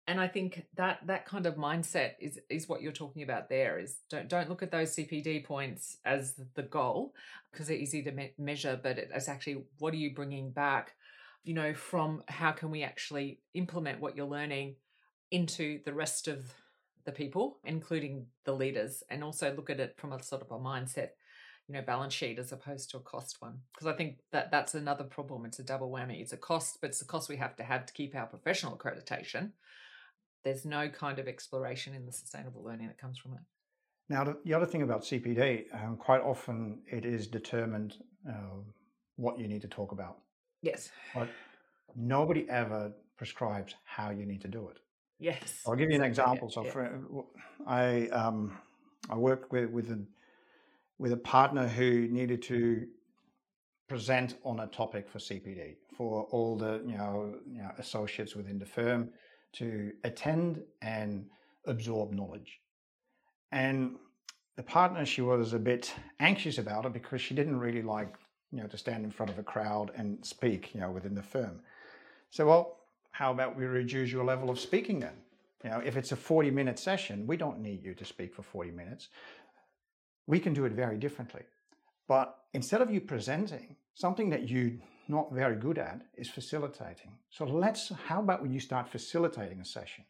[0.07, 3.77] and I think that that kind of mindset is is what you're talking about there
[3.77, 7.13] is don't don't look at those CPD points as the goal
[7.51, 10.95] because they're easy to me- measure but it's actually what are you bringing back
[11.43, 14.75] you know from how can we actually implement what you're learning
[15.31, 16.53] into the rest of
[17.03, 20.59] the people including the leaders and also look at it from a sort of a
[20.59, 21.09] mindset
[21.67, 23.59] you know balance sheet as opposed to a cost one.
[23.73, 25.45] Because i think that that's another problem.
[25.45, 26.21] It's a double whammy.
[26.21, 28.77] It's a cost but it's a cost we have to have to keep our professional
[28.77, 29.51] accreditation
[30.43, 33.39] there's no kind of exploration in the sustainable learning that comes from it.
[34.09, 37.95] Now, the other thing about CPD, um, quite often it is determined
[38.27, 38.61] uh,
[39.17, 40.19] what you need to talk about.
[40.61, 40.89] Yes.
[41.13, 41.27] But
[41.95, 44.77] nobody ever prescribes how you need to do it.
[45.19, 45.61] Yes.
[45.67, 46.49] I'll give you an example.
[46.49, 46.71] So, yeah.
[46.71, 47.25] for,
[47.65, 48.57] I um,
[49.09, 49.99] I worked with with a
[50.99, 52.87] with a partner who needed to
[53.87, 58.59] present on a topic for CPD for all the you know, you know associates within
[58.59, 59.09] the firm
[59.53, 61.25] to attend and
[61.65, 62.59] absorb knowledge.
[63.51, 63.95] And
[64.55, 68.15] the partner, she was a bit anxious about it because she didn't really like,
[68.51, 71.23] you know, to stand in front of a crowd and speak, you know, within the
[71.23, 71.59] firm.
[72.29, 72.77] So, well,
[73.11, 75.15] how about we reduce your level of speaking then?
[75.63, 78.43] You know, if it's a 40 minute session, we don't need you to speak for
[78.43, 79.09] 40 minutes.
[80.27, 81.43] We can do it very differently.
[82.07, 84.79] But instead of you presenting something that you
[85.09, 87.11] not very good at is facilitating.
[87.29, 90.03] So let's, how about when you start facilitating a session?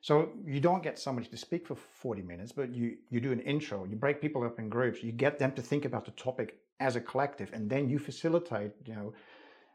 [0.00, 3.40] So you don't get somebody to speak for 40 minutes, but you, you do an
[3.40, 6.58] intro, you break people up in groups, you get them to think about the topic
[6.80, 9.12] as a collective, and then you facilitate, you know,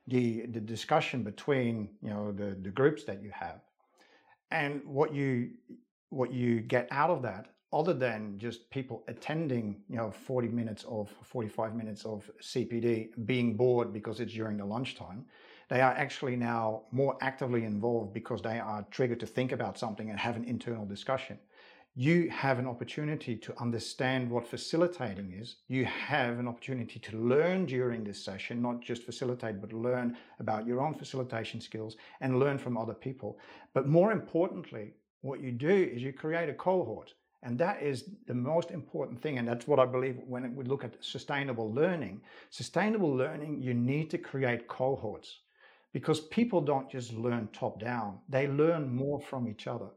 [0.08, 3.60] the, the discussion between, you know, the, the groups that you have.
[4.52, 5.52] And what you
[6.10, 10.86] what you get out of that other than just people attending, you know, 40 minutes
[10.88, 15.26] of 45 minutes of CPD, being bored because it's during the lunchtime,
[15.70, 20.10] they are actually now more actively involved because they are triggered to think about something
[20.10, 21.40] and have an internal discussion.
[21.96, 25.58] You have an opportunity to understand what facilitating is.
[25.68, 30.66] You have an opportunity to learn during this session, not just facilitate, but learn about
[30.66, 33.40] your own facilitation skills and learn from other people.
[33.74, 37.14] But more importantly, what you do is you create a cohort
[37.44, 39.38] and that is the most important thing.
[39.38, 42.22] And that's what I believe when we look at sustainable learning.
[42.50, 45.40] Sustainable learning, you need to create cohorts
[45.92, 49.90] because people don't just learn top down, they learn more from each other.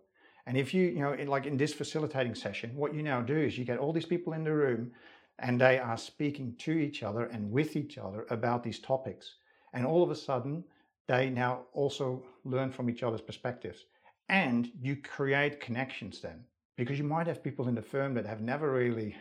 [0.47, 3.57] And if you, you know, like in this facilitating session, what you now do is
[3.57, 4.92] you get all these people in the room
[5.38, 9.36] and they are speaking to each other and with each other about these topics.
[9.72, 10.64] And all of a sudden,
[11.07, 13.84] they now also learn from each other's perspectives.
[14.28, 16.44] And you create connections then
[16.77, 19.16] because you might have people in the firm that have never really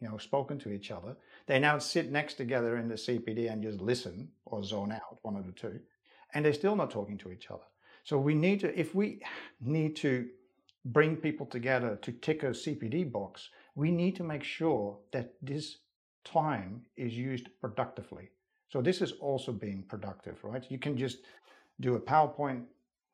[0.00, 1.16] you know spoken to each other.
[1.46, 5.36] They now sit next together in the cpd and just listen or zone out one
[5.36, 5.80] of the two
[6.32, 7.64] and they're still not talking to each other.
[8.04, 9.20] So we need to if we
[9.60, 10.28] need to
[10.86, 15.78] bring people together to tick a cpd box we need to make sure that this
[16.24, 18.30] time is used productively.
[18.68, 20.64] So this is also being productive right?
[20.70, 21.18] You can just
[21.80, 22.62] do a powerpoint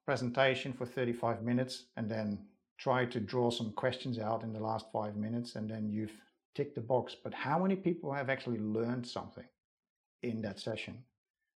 [0.04, 2.38] presentation for 35 minutes and then
[2.78, 6.16] try to draw some questions out in the last five minutes and then you've
[6.54, 7.16] ticked the box.
[7.22, 9.46] But how many people have actually learned something
[10.22, 10.98] in that session?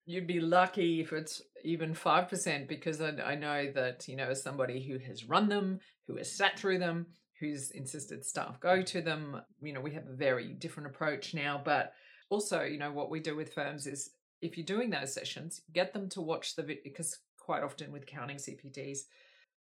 [0.05, 4.41] You'd be lucky if it's even 5% because I, I know that, you know, as
[4.41, 7.07] somebody who has run them, who has sat through them,
[7.39, 11.61] who's insisted staff go to them, you know, we have a very different approach now.
[11.63, 11.93] But
[12.29, 14.11] also, you know, what we do with firms is
[14.41, 18.05] if you're doing those sessions, get them to watch the video because quite often with
[18.05, 18.99] counting CPDs,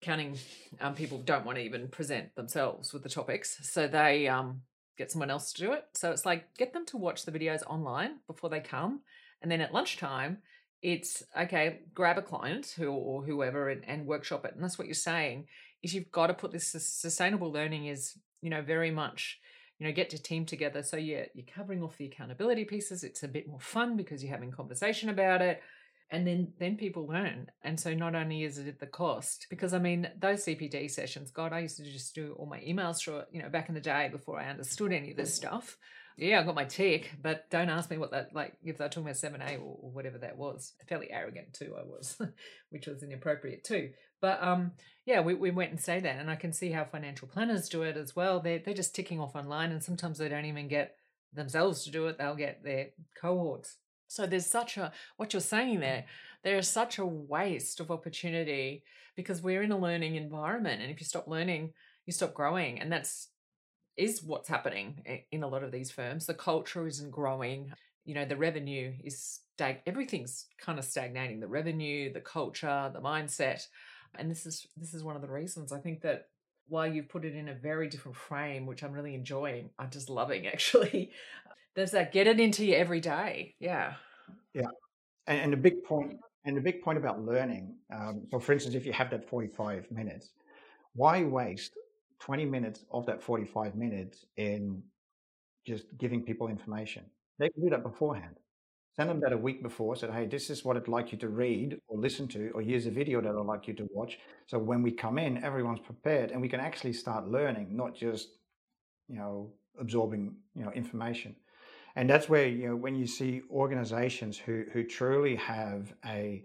[0.01, 0.37] counting
[0.79, 4.61] um, people don't want to even present themselves with the topics, so they um,
[4.97, 5.85] get someone else to do it.
[5.93, 9.01] So it's like get them to watch the videos online before they come,
[9.41, 10.39] and then at lunchtime,
[10.81, 11.81] it's okay.
[11.93, 14.53] Grab a client who or whoever and, and workshop it.
[14.55, 15.47] And that's what you're saying
[15.83, 19.39] is you've got to put this sustainable learning is you know very much
[19.79, 23.23] you know get your team together so you're, you're covering off the accountability pieces it's
[23.23, 25.61] a bit more fun because you're having conversation about it
[26.12, 27.49] and then then people learn.
[27.64, 31.32] And so not only is it at the cost because i mean those cpd sessions
[31.32, 33.82] god i used to just do all my emails through you know back in the
[33.82, 35.78] day before i understood any of this stuff.
[36.18, 39.03] Yeah i got my tick but don't ask me what that like if they're talking
[39.03, 40.74] about 7a or, or whatever that was.
[40.88, 42.20] Fairly arrogant too i was
[42.70, 43.91] which was inappropriate too.
[44.20, 44.72] But um
[45.05, 47.84] yeah we, we went and say that and i can see how financial planners do
[47.84, 48.39] it as well.
[48.39, 50.95] They're, they're just ticking off online and sometimes they don't even get
[51.34, 52.18] themselves to do it.
[52.18, 52.89] They'll get their
[53.20, 53.78] cohorts
[54.12, 56.03] so there's such a, what you're saying there,
[56.43, 58.84] there is such a waste of opportunity
[59.16, 60.82] because we're in a learning environment.
[60.82, 61.72] And if you stop learning,
[62.05, 62.82] you stop growing.
[62.82, 63.30] And that's,
[63.95, 66.26] is what's happening in a lot of these firms.
[66.26, 67.72] The culture isn't growing.
[68.03, 71.39] You know, the revenue is stag, everything's kind of stagnating.
[71.39, 73.66] The revenue, the culture, the mindset.
[74.18, 76.28] And this is, this is one of the reasons I think that
[76.68, 80.09] while you've put it in a very different frame, which I'm really enjoying, I'm just
[80.09, 81.12] loving actually.
[81.76, 83.55] There's that get it into you every day.
[83.59, 83.93] Yeah.
[84.53, 84.67] Yeah.
[85.28, 87.76] And, and the big point and the big point about learning.
[87.93, 90.32] Um, so, for instance, if you have that 45 minutes,
[90.93, 91.72] why waste
[92.19, 94.82] 20 minutes of that 45 minutes in
[95.65, 97.05] just giving people information?
[97.39, 98.36] They can do that beforehand.
[98.95, 99.95] Send them that a week before.
[99.95, 102.88] Said, hey, this is what I'd like you to read or listen to, or here's
[102.88, 104.19] a video that I'd like you to watch.
[104.47, 108.30] So when we come in, everyone's prepared, and we can actually start learning, not just
[109.07, 111.36] you know absorbing you know information
[111.95, 116.43] and that's where you know when you see organizations who who truly have a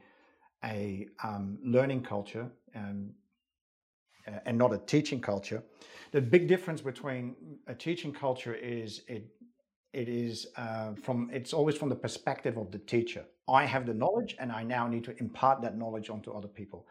[0.64, 3.12] a um, learning culture and
[4.44, 5.62] and not a teaching culture
[6.12, 7.34] the big difference between
[7.66, 9.28] a teaching culture is it
[9.92, 13.24] it is uh, from it's always from the perspective of the teacher.
[13.48, 16.86] I have the knowledge and i now need to impart that knowledge onto other people.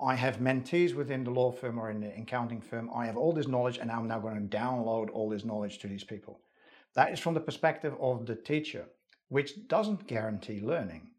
[0.00, 2.90] I have mentees within the law firm or in the accounting firm.
[2.94, 5.88] I have all this knowledge and i'm now going to download all this knowledge to
[5.88, 6.40] these people
[6.94, 8.86] that is from the perspective of the teacher,
[9.28, 11.10] which doesn't guarantee learning.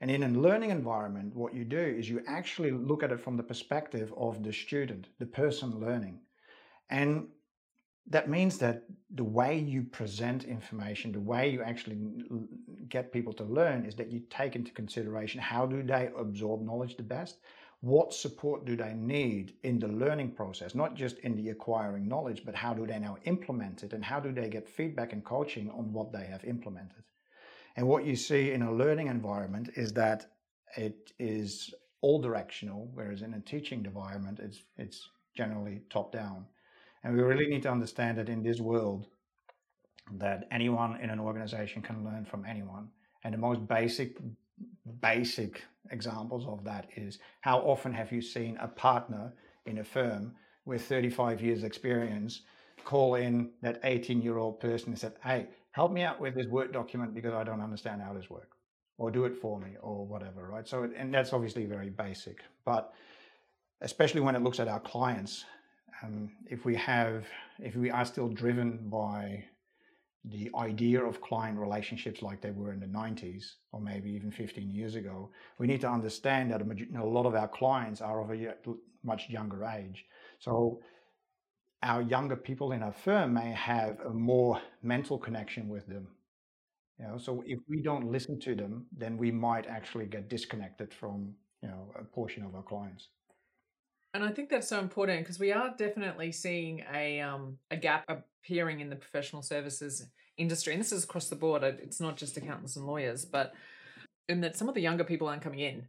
[0.00, 3.36] And in a learning environment, what you do is you actually look at it from
[3.36, 6.20] the perspective of the student, the person learning.
[6.90, 7.28] And
[8.08, 11.98] that means that the way you present information, the way you actually
[12.88, 16.96] get people to learn is that you take into consideration how do they absorb knowledge
[16.96, 17.38] the best?
[17.86, 22.42] What support do they need in the learning process, not just in the acquiring knowledge,
[22.44, 25.70] but how do they now implement it and how do they get feedback and coaching
[25.70, 27.04] on what they have implemented.
[27.76, 30.26] And what you see in a learning environment is that
[30.76, 36.44] it is all directional, whereas in a teaching environment, it's, it's generally top down.
[37.04, 39.06] And we really need to understand that in this world,
[40.18, 42.88] that anyone in an organization can learn from anyone.
[43.22, 44.16] And the most basic,
[45.00, 49.32] basic examples of that is how often have you seen a partner
[49.66, 50.34] in a firm
[50.64, 52.42] with 35 years experience
[52.84, 56.46] call in that 18 year old person and said, Hey, help me out with this
[56.46, 58.56] Word document because I don't understand how this works,
[58.96, 60.66] or do it for me, or whatever, right?
[60.66, 62.94] So, and that's obviously very basic, but
[63.82, 65.44] especially when it looks at our clients,
[66.02, 67.26] um, if we have,
[67.58, 69.44] if we are still driven by
[70.30, 74.70] the idea of client relationships like they were in the 90s or maybe even 15
[74.70, 78.54] years ago, we need to understand that a, lot of our clients are of a
[79.04, 80.04] much younger age.
[80.40, 80.80] So
[81.82, 86.08] our younger people in our firm may have a more mental connection with them.
[86.98, 90.92] You know, so if we don't listen to them, then we might actually get disconnected
[90.92, 93.08] from you know a portion of our clients.
[94.14, 98.04] And I think that's so important because we are definitely seeing a um, a gap
[98.08, 100.06] appearing in the professional services
[100.38, 101.62] industry, and this is across the board.
[101.62, 103.52] It's not just accountants and lawyers, but
[104.28, 105.86] in that some of the younger people aren't coming in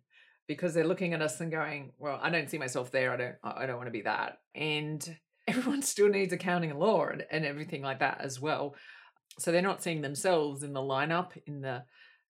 [0.48, 3.14] because they're looking at us and going, "Well, I don't see myself there.
[3.14, 3.36] I don't.
[3.44, 7.46] I don't want to be that." And everyone still needs accounting and law and, and
[7.46, 8.76] everything like that as well.
[9.40, 11.84] So they're not seeing themselves in the lineup, in the,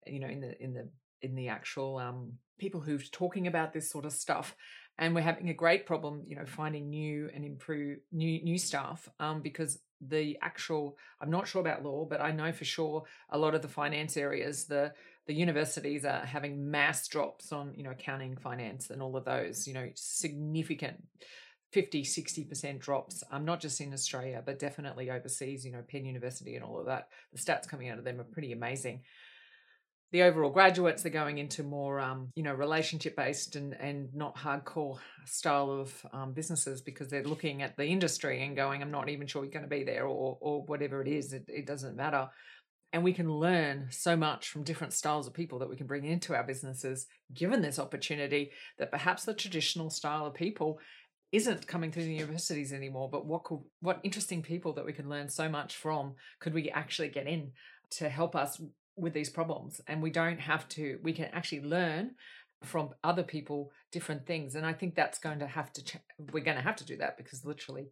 [0.05, 0.89] you know, in the in the
[1.21, 4.55] in the actual um, people who's talking about this sort of stuff.
[4.97, 9.09] And we're having a great problem, you know, finding new and improve new new staff
[9.19, 13.37] um, because the actual I'm not sure about law, but I know for sure a
[13.37, 14.93] lot of the finance areas, the
[15.27, 19.67] the universities are having mass drops on you know accounting, finance, and all of those.
[19.67, 21.03] You know, significant
[21.71, 26.55] 50, 60% drops, um, not just in Australia, but definitely overseas, you know, Penn University
[26.55, 27.09] and all of that.
[27.33, 29.01] The stats coming out of them are pretty amazing.
[30.15, 34.37] The overall graduates are going into more, um, you know, relationship based and, and not
[34.37, 39.09] hardcore style of um, businesses because they're looking at the industry and going, I'm not
[39.09, 41.97] even sure you're going to be there or, or whatever it is, it, it doesn't
[41.97, 42.29] matter.
[42.93, 46.05] And we can learn so much from different styles of people that we can bring
[46.05, 50.79] into our businesses, given this opportunity that perhaps the traditional style of people
[51.33, 55.09] isn't coming through the universities anymore but what could what interesting people that we can
[55.09, 57.51] learn so much from could we actually get in
[57.89, 58.61] to help us
[58.95, 62.11] with these problems and we don't have to we can actually learn
[62.63, 65.97] from other people different things and i think that's going to have to ch-
[66.31, 67.89] we're going to have to do that because literally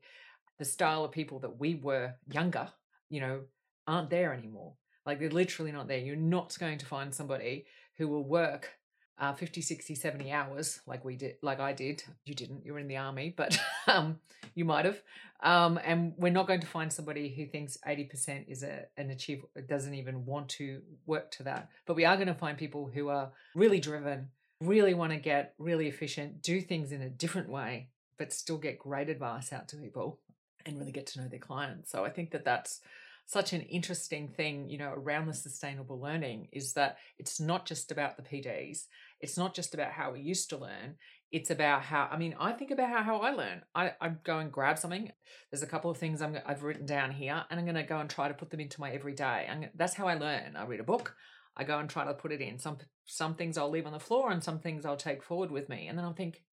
[0.60, 2.70] the style of people that we were younger
[3.10, 3.41] you know
[3.88, 4.74] aren't there anymore.
[5.06, 5.97] Like they're literally not there.
[5.97, 7.66] You're not going to find somebody
[7.97, 8.72] who will work
[9.20, 12.03] uh, 50, 60, 70 hours like we did, like I did.
[12.26, 14.20] You didn't, you were in the army, but um,
[14.55, 15.01] you might have.
[15.41, 19.43] Um, and we're not going to find somebody who thinks 80% is a, an achieve,
[19.68, 21.70] doesn't even want to work to that.
[21.86, 24.30] But we are going to find people who are really driven,
[24.61, 28.80] really want to get really efficient, do things in a different way, but still get
[28.80, 30.20] great advice out to people
[30.66, 31.91] and really get to know their clients.
[31.91, 32.80] So I think that that's
[33.26, 37.91] such an interesting thing, you know, around the sustainable learning is that it's not just
[37.91, 38.86] about the PDs.
[39.21, 40.95] It's not just about how we used to learn.
[41.32, 43.63] It's about how, I mean, I think about how, how I learn.
[43.74, 45.11] I, I go and grab something.
[45.49, 47.97] There's a couple of things I'm, I've written down here and I'm going to go
[47.97, 49.47] and try to put them into my everyday.
[49.49, 50.55] I'm, that's how I learn.
[50.55, 51.15] I read a book.
[51.55, 52.59] I go and try to put it in.
[52.59, 55.69] Some, some things I'll leave on the floor and some things I'll take forward with
[55.69, 55.88] me.
[55.88, 56.43] And then I'll think,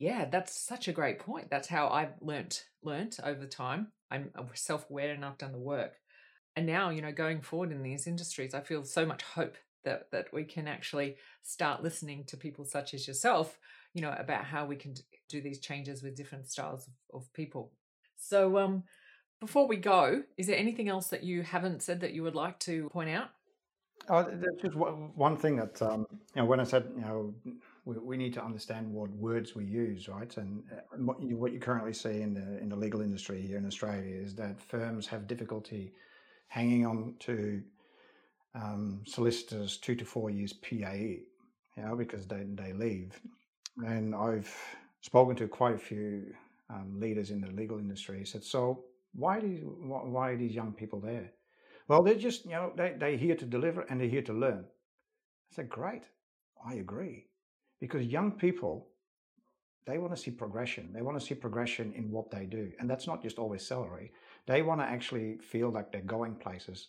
[0.00, 1.50] yeah, that's such a great point.
[1.50, 3.92] That's how I've learnt learnt over time.
[4.10, 5.94] I'm self-aware and I've done the work.
[6.56, 10.10] And now, you know, going forward in these industries, I feel so much hope that
[10.10, 13.58] that we can actually start listening to people such as yourself,
[13.94, 14.94] you know, about how we can
[15.28, 17.72] do these changes with different styles of, of people.
[18.16, 18.84] So, um,
[19.40, 22.58] before we go, is there anything else that you haven't said that you would like
[22.60, 23.30] to point out?
[24.08, 27.34] Oh, there's just one thing that um, you know when I said you know
[27.84, 30.36] we, we need to understand what words we use, right?
[30.36, 33.58] And uh, what you, what you currently see in the in the legal industry here
[33.58, 35.92] in Australia is that firms have difficulty
[36.48, 37.62] hanging on to
[38.54, 41.20] um, solicitors two to four years PAE,
[41.76, 43.18] you know, because they they leave.
[43.86, 44.54] And I've
[45.00, 46.34] spoken to quite a few
[46.68, 48.24] um, leaders in the legal industry.
[48.26, 51.32] Said, so why do you, why are these young people there?
[51.88, 54.64] Well, they're just you know they they're here to deliver and they're here to learn.
[55.52, 56.02] I said, great,
[56.64, 57.29] I agree
[57.80, 58.90] because young people
[59.86, 60.92] they want to see progression.
[60.92, 62.70] They want to see progression in what they do.
[62.78, 64.12] And that's not just always salary.
[64.46, 66.88] They want to actually feel like they're going places.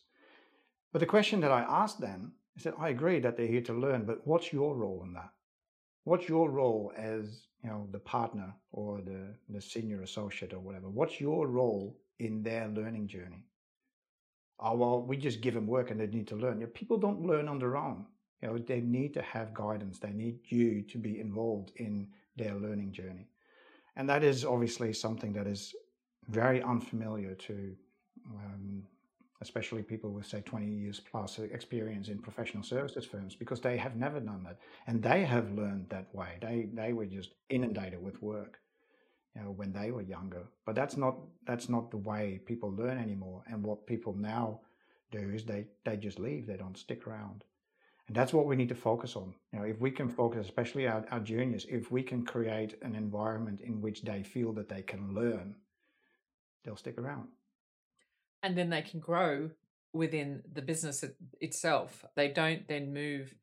[0.92, 3.74] But the question that i asked them is that i agree that they're here to
[3.74, 5.32] learn but what's your role in that?
[6.04, 10.90] What's your role as you know the partner or the, the senior associate or whatever?
[10.90, 13.46] What's your role in their learning journey?
[14.60, 16.60] Oh well we just give them work and they need to learn.
[16.60, 18.06] Know, people don't learn on their own
[18.42, 20.00] you know they need to have guidance.
[20.00, 23.28] They need you to be involved in their learning journey.
[23.96, 25.76] And that is obviously something that is
[26.30, 27.76] very unfamiliar to
[28.34, 28.84] um,
[29.42, 33.96] especially people with say 20 years plus experience in professional services firms because they have
[33.96, 34.58] never done that.
[34.88, 36.38] And they have learned that way.
[36.42, 38.60] They they were just inundated with work
[39.36, 40.44] you know when they were younger.
[40.66, 41.16] But that's not
[41.46, 43.44] that's not the way people learn anymore.
[43.48, 44.60] And what people now
[45.12, 46.48] do is they they just leave.
[46.48, 47.44] They don't stick around
[48.12, 50.16] and that's what we need to focus on you know if we can mm.
[50.16, 54.52] focus especially our, our juniors if we can create an environment in which they feel
[54.52, 55.56] that they can learn
[56.64, 57.28] they'll stick around
[58.44, 59.50] and then they can grow
[59.94, 61.04] within the business
[61.40, 62.06] itself.
[62.16, 63.36] They don't then move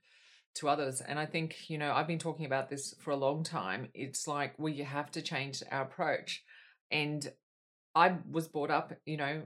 [0.56, 1.00] to others.
[1.00, 3.88] And I think, you know, I've been talking about this for a long time.
[3.94, 6.42] It's like we have to change our approach.
[6.90, 7.30] And
[7.94, 9.42] I was brought up, you know,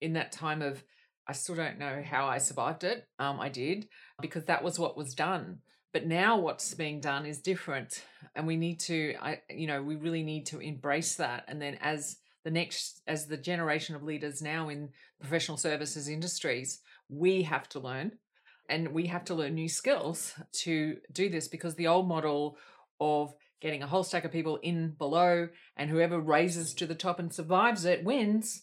[0.00, 0.84] in that time of,
[1.28, 3.06] I still don't know how I survived it.
[3.18, 3.88] Um, I did
[4.20, 5.58] because that was what was done.
[5.92, 8.04] But now what's being done is different,
[8.34, 11.44] and we need to, I, you know, we really need to embrace that.
[11.48, 16.78] And then as the next as the generation of leaders now in professional services industries
[17.08, 18.12] we have to learn
[18.68, 22.56] and we have to learn new skills to do this because the old model
[23.00, 27.18] of getting a whole stack of people in below and whoever raises to the top
[27.18, 28.62] and survives it wins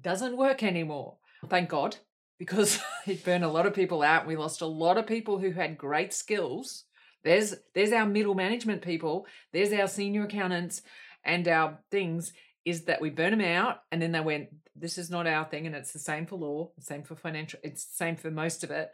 [0.00, 1.16] doesn't work anymore
[1.48, 1.96] thank god
[2.38, 5.52] because it burned a lot of people out we lost a lot of people who
[5.52, 6.84] had great skills
[7.22, 10.82] there's there's our middle management people there's our senior accountants
[11.24, 12.32] and our things
[12.64, 15.66] is that we burn them out and then they went, this is not our thing.
[15.66, 18.70] And it's the same for law, same for financial, it's the same for most of
[18.70, 18.92] it.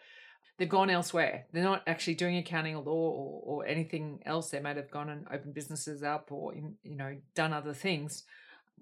[0.58, 1.46] They've gone elsewhere.
[1.52, 4.48] They're not actually doing accounting or law or, or anything else.
[4.50, 8.24] They might have gone and opened businesses up or, you know, done other things.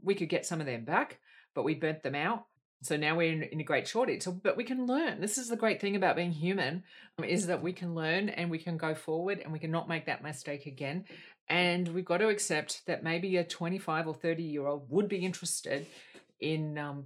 [0.00, 1.18] We could get some of them back,
[1.52, 2.46] but we burnt them out.
[2.82, 4.22] So now we're in, in, a great shortage.
[4.22, 5.20] So, but we can learn.
[5.20, 6.82] This is the great thing about being human,
[7.24, 10.06] is that we can learn and we can go forward and we can not make
[10.06, 11.06] that mistake again.
[11.48, 15.24] And we've got to accept that maybe a 25 or 30 year old would be
[15.24, 15.86] interested
[16.40, 17.04] in, um,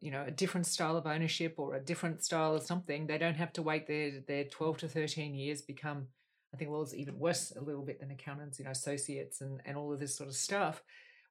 [0.00, 3.06] you know, a different style of ownership or a different style of something.
[3.06, 6.08] They don't have to wait their, their 12 to 13 years, become,
[6.52, 9.60] I think, well, it's even worse a little bit than accountants, you know, associates and,
[9.64, 10.82] and all of this sort of stuff.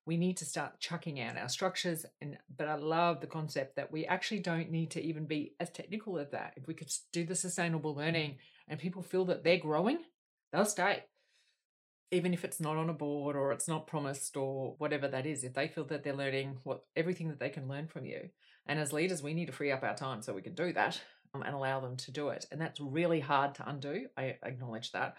[0.06, 2.06] We need to start chucking out our structures.
[2.22, 5.70] And but I love the concept that we actually don't need to even be as
[5.70, 6.54] technical as that.
[6.58, 8.38] If we could do the sustainable learning
[8.68, 10.00] and people feel that they're growing,
[10.52, 11.04] they'll stay
[12.14, 15.44] even if it's not on a board or it's not promised or whatever that is,
[15.44, 18.30] if they feel that they're learning what everything that they can learn from you,
[18.68, 21.02] and as leaders, we need to free up our time so we can do that
[21.34, 22.46] um, and allow them to do it.
[22.52, 24.06] And that's really hard to undo.
[24.16, 25.16] I acknowledge that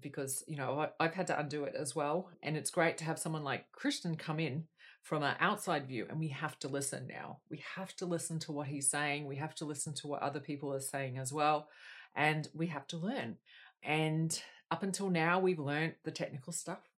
[0.00, 2.30] because you know I've had to undo it as well.
[2.42, 4.64] And it's great to have someone like Christian come in
[5.02, 7.38] from an outside view, and we have to listen now.
[7.48, 9.26] We have to listen to what he's saying.
[9.26, 11.68] We have to listen to what other people are saying as well,
[12.14, 13.36] and we have to learn.
[13.82, 14.40] And
[14.70, 16.90] up until now, we've learned the technical stuff,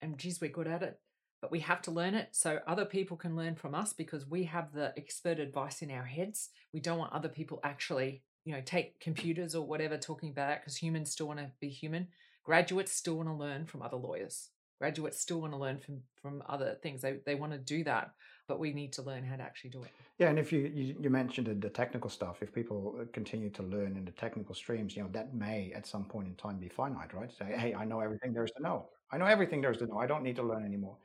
[0.00, 1.00] and geez, we're good at it.
[1.42, 4.44] But we have to learn it so other people can learn from us because we
[4.44, 6.48] have the expert advice in our heads.
[6.72, 10.60] We don't want other people actually, you know, take computers or whatever talking about it
[10.60, 12.08] because humans still want to be human.
[12.44, 14.50] Graduates still want to learn from other lawyers.
[14.78, 17.00] Graduates still want to learn from from other things.
[17.00, 18.12] They they want to do that
[18.46, 19.90] but we need to learn how to actually do it.
[20.18, 23.50] Yeah, and if you you, you mentioned the, the technical stuff, if people uh, continue
[23.50, 26.58] to learn in the technical streams, you know that may at some point in time
[26.58, 27.32] be finite, right?
[27.32, 28.88] Say, hey, I know everything there is to know.
[29.10, 29.98] I know everything there is to know.
[29.98, 30.96] I don't need to learn anymore.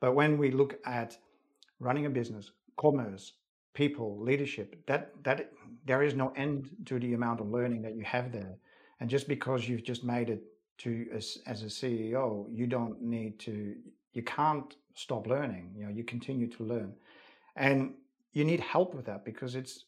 [0.00, 1.16] But when we look at
[1.80, 3.32] running a business, commerce,
[3.74, 5.52] people, leadership, that that
[5.84, 8.56] there is no end to the amount of learning that you have there.
[9.00, 10.42] And just because you've just made it
[10.78, 13.74] to as, as a CEO, you don't need to
[14.12, 15.72] you can't stop learning.
[15.76, 16.94] You know, you continue to learn,
[17.56, 17.94] and
[18.32, 19.84] you need help with that because it's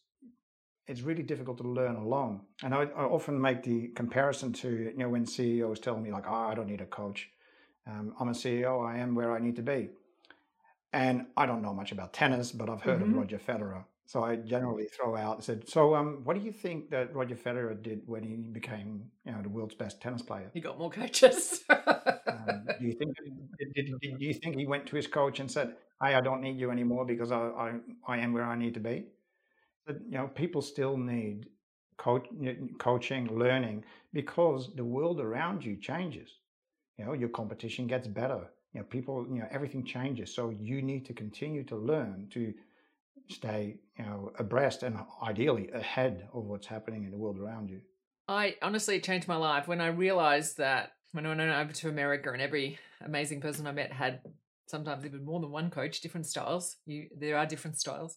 [0.87, 2.41] it's really difficult to learn alone.
[2.63, 6.25] And I, I often make the comparison to you know when CEOs tell me like,
[6.27, 7.31] "Oh, I don't need a coach.
[7.87, 8.85] Um, I'm a CEO.
[8.87, 9.91] I am where I need to be."
[10.93, 13.13] And I don't know much about tennis, but I've heard mm-hmm.
[13.13, 13.85] of Roger Federer.
[14.07, 17.35] So I generally throw out and said, "So, um, what do you think that Roger
[17.35, 20.49] Federer did when he became, you know, the world's best tennis player?
[20.55, 21.65] He got more coaches.
[21.69, 23.17] um, do you think
[23.59, 26.41] did, did, did, you think he went to his coach and said, "Hey, I don't
[26.41, 27.73] need you anymore because I I,
[28.07, 29.07] I am where I need to be"?
[29.87, 31.47] But, you know, people still need
[31.97, 32.27] coach,
[32.79, 36.31] coaching, learning because the world around you changes.
[36.99, 38.49] You know, your competition gets better.
[38.73, 40.35] You know, people, you know, everything changes.
[40.35, 42.53] So you need to continue to learn to
[43.29, 47.81] stay, you know, abreast and ideally ahead of what's happening in the world around you.
[48.29, 52.33] I honestly changed my life when I realized that when I went over to America,
[52.33, 54.21] and every amazing person I met had
[54.67, 56.77] sometimes even more than one coach, different styles.
[56.87, 58.17] You there are different styles.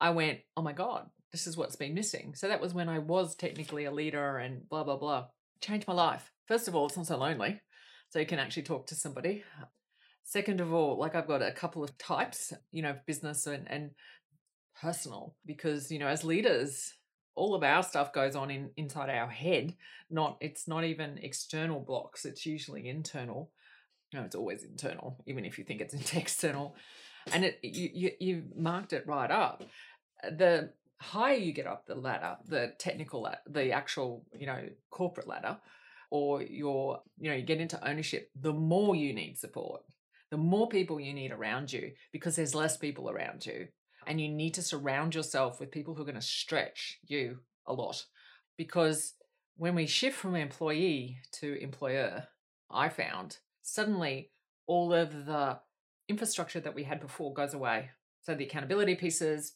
[0.00, 2.34] I went, oh my god, this is what's been missing.
[2.34, 5.26] So that was when I was technically a leader and blah blah blah.
[5.60, 6.30] Changed my life.
[6.46, 7.60] First of all, it's not so lonely,
[8.10, 9.44] so you can actually talk to somebody.
[10.24, 13.90] Second of all, like I've got a couple of types, you know, business and, and
[14.80, 16.94] personal, because you know, as leaders,
[17.36, 19.74] all of our stuff goes on in inside our head.
[20.10, 22.24] Not it's not even external blocks.
[22.24, 23.50] It's usually internal.
[24.12, 26.74] No, it's always internal, even if you think it's external.
[27.32, 29.62] And it you you you marked it right up.
[30.24, 35.28] Uh, the higher you get up the ladder, the technical, the actual, you know, corporate
[35.28, 35.58] ladder,
[36.10, 39.82] or your, you know, you get into ownership, the more you need support,
[40.30, 43.68] the more people you need around you because there's less people around you.
[44.06, 47.72] And you need to surround yourself with people who are going to stretch you a
[47.72, 48.04] lot.
[48.56, 49.14] Because
[49.56, 52.28] when we shift from employee to employer,
[52.70, 54.30] I found suddenly
[54.66, 55.58] all of the
[56.08, 57.90] infrastructure that we had before goes away.
[58.22, 59.54] So the accountability pieces,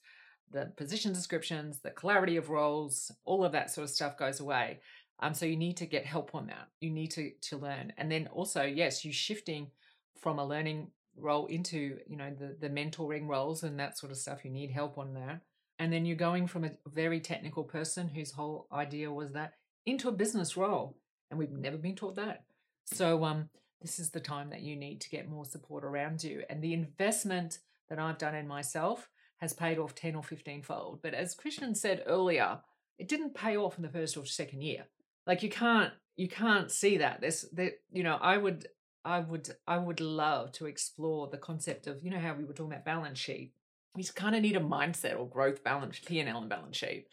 [0.50, 4.80] the position descriptions, the clarity of roles, all of that sort of stuff goes away.
[5.20, 6.68] Um, so you need to get help on that.
[6.80, 9.70] You need to to learn, and then also, yes, you shifting
[10.18, 14.18] from a learning role into you know the the mentoring roles and that sort of
[14.18, 14.44] stuff.
[14.44, 15.42] You need help on that,
[15.78, 19.54] and then you're going from a very technical person whose whole idea was that
[19.86, 20.96] into a business role,
[21.30, 22.44] and we've never been taught that.
[22.86, 23.50] So um,
[23.82, 26.74] this is the time that you need to get more support around you, and the
[26.74, 27.58] investment
[27.90, 29.08] that I've done in myself
[29.38, 31.00] has paid off 10 or 15 fold.
[31.02, 32.58] But as Christian said earlier,
[32.98, 34.84] it didn't pay off in the first or second year.
[35.30, 37.20] Like you can't you can't see that.
[37.20, 38.66] There's that you know, I would
[39.04, 42.52] I would I would love to explore the concept of, you know how we were
[42.52, 43.52] talking about balance sheet.
[43.94, 46.76] You just kind of need a mindset or growth balance, P and L and balance
[46.76, 47.06] sheet.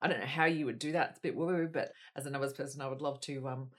[0.00, 1.08] I don't know how you would do that.
[1.10, 3.70] It's a bit woo but as a numbers person, I would love to um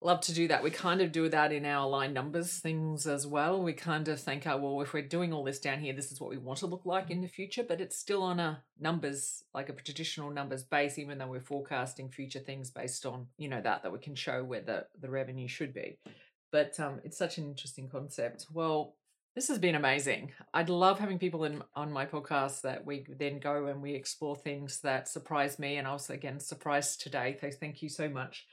[0.00, 0.62] love to do that.
[0.62, 3.62] We kind of do that in our line numbers things as well.
[3.62, 6.20] We kind of think, oh, well, if we're doing all this down here, this is
[6.20, 9.44] what we want to look like in the future, but it's still on a numbers,
[9.54, 13.60] like a traditional numbers base, even though we're forecasting future things based on, you know,
[13.60, 15.98] that, that we can show where the, the revenue should be.
[16.52, 18.46] But um, it's such an interesting concept.
[18.52, 18.96] Well,
[19.34, 20.32] this has been amazing.
[20.54, 24.34] I'd love having people in on my podcast that we then go and we explore
[24.34, 27.36] things that surprise me and also again surprised today.
[27.40, 28.46] So thank you so much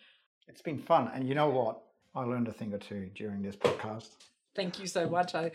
[0.47, 1.11] it's been fun.
[1.13, 1.81] And you know what?
[2.15, 4.09] I learned a thing or two during this podcast.
[4.55, 5.33] Thank you so much.
[5.33, 5.51] I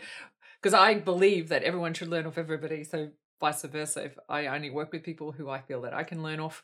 [0.61, 2.83] because I believe that everyone should learn off everybody.
[2.83, 3.09] So
[3.39, 4.05] vice versa.
[4.05, 6.63] If I only work with people who I feel that I can learn off.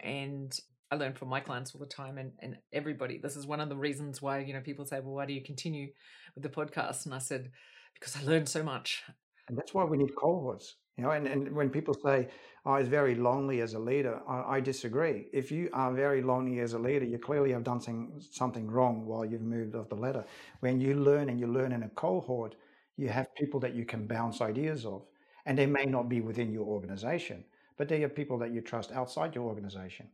[0.00, 0.56] And
[0.92, 3.16] I learn from my clients all the time and, and everybody.
[3.16, 5.42] This is one of the reasons why, you know, people say, Well, why do you
[5.42, 5.88] continue
[6.34, 7.06] with the podcast?
[7.06, 7.50] And I said,
[7.94, 9.02] Because I learned so much.
[9.48, 10.76] And that's why we need cohorts.
[10.96, 12.28] You know, and, and when people say,
[12.66, 15.26] oh, I was very lonely as a leader, I, I, disagree.
[15.32, 19.06] If you are very lonely as a leader, you clearly have done something, something wrong
[19.06, 20.24] while you've moved up the ladder.
[20.60, 22.56] When you learn and you learn in a cohort,
[22.98, 25.02] you have people that you can bounce ideas of.
[25.46, 27.42] And they may not be within your organization,
[27.78, 30.08] but they are people that you trust outside your organization.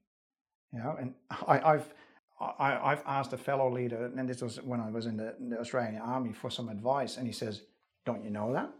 [0.72, 1.14] You know, and
[1.46, 1.92] I, I've
[2.40, 5.50] I, have asked a fellow leader, and this was when I was in the, in
[5.50, 7.62] the Australian Army for some advice, and he says,
[8.06, 8.70] "Don't you know that?"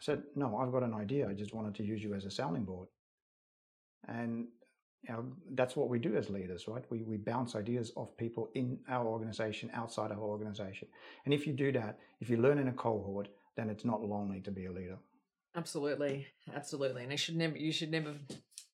[0.00, 1.28] I said, no, I've got an idea.
[1.28, 2.88] I just wanted to use you as a sounding board.
[4.08, 4.46] And
[5.02, 6.84] you know, that's what we do as leaders, right?
[6.90, 10.88] We, we bounce ideas off people in our organization, outside our organization.
[11.24, 14.40] And if you do that, if you learn in a cohort, then it's not lonely
[14.40, 14.98] to be a leader.
[15.56, 16.26] Absolutely.
[16.54, 17.02] Absolutely.
[17.02, 18.14] And it should never you should never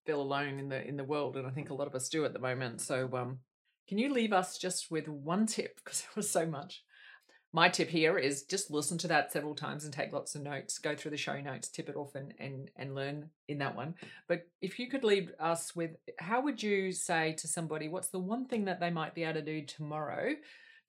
[0.05, 1.37] feel alone in the in the world.
[1.37, 2.81] And I think a lot of us do at the moment.
[2.81, 3.39] So um
[3.89, 5.77] can you leave us just with one tip?
[5.77, 6.83] Because there was so much
[7.57, 10.79] my tip here is just listen to that several times and take lots of notes
[10.79, 13.95] go through the show notes tip it off and and and learn in that one.
[14.29, 18.19] But if you could leave us with how would you say to somebody what's the
[18.19, 20.35] one thing that they might be able to do tomorrow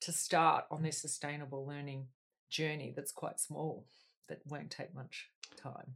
[0.02, 2.08] to start on this sustainable learning
[2.50, 3.86] journey that's quite small
[4.28, 5.96] that won't take much time?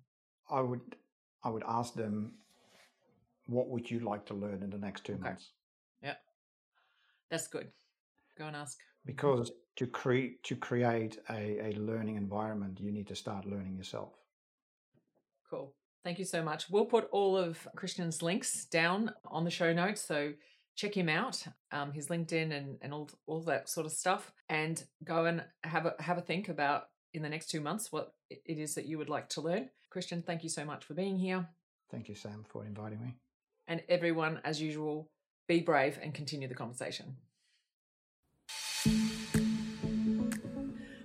[0.50, 0.96] I would
[1.44, 2.36] i would ask them
[3.48, 5.24] what would you like to learn in the next two okay.
[5.24, 5.50] months?
[6.02, 6.16] Yeah.
[7.30, 7.68] That's good.
[8.38, 8.78] Go and ask.
[9.06, 14.14] Because to create to create a, a learning environment you need to start learning yourself.
[15.50, 15.74] Cool.
[16.04, 16.70] Thank you so much.
[16.70, 20.34] We'll put all of christian's links down on the show notes so
[20.76, 24.84] check him out um, his linkedin and, and all, all that sort of stuff and
[25.04, 28.58] go and have a have a think about in the next two months what it
[28.58, 29.70] is that you would like to learn.
[29.90, 31.48] Christian thank you so much for being here.
[31.92, 33.16] Thank you sam for inviting me.
[33.68, 35.10] And everyone as usual
[35.48, 37.18] be brave and continue the conversation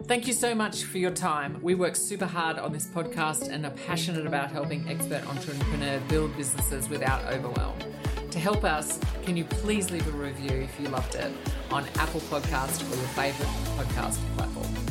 [0.07, 1.59] Thank you so much for your time.
[1.63, 6.37] We work super hard on this podcast and are passionate about helping expert entrepreneurs build
[6.37, 7.77] businesses without overwhelm.
[8.31, 11.33] To help us can you please leave a review if you loved it
[11.73, 14.86] on Apple Podcast or your favorite podcast platform?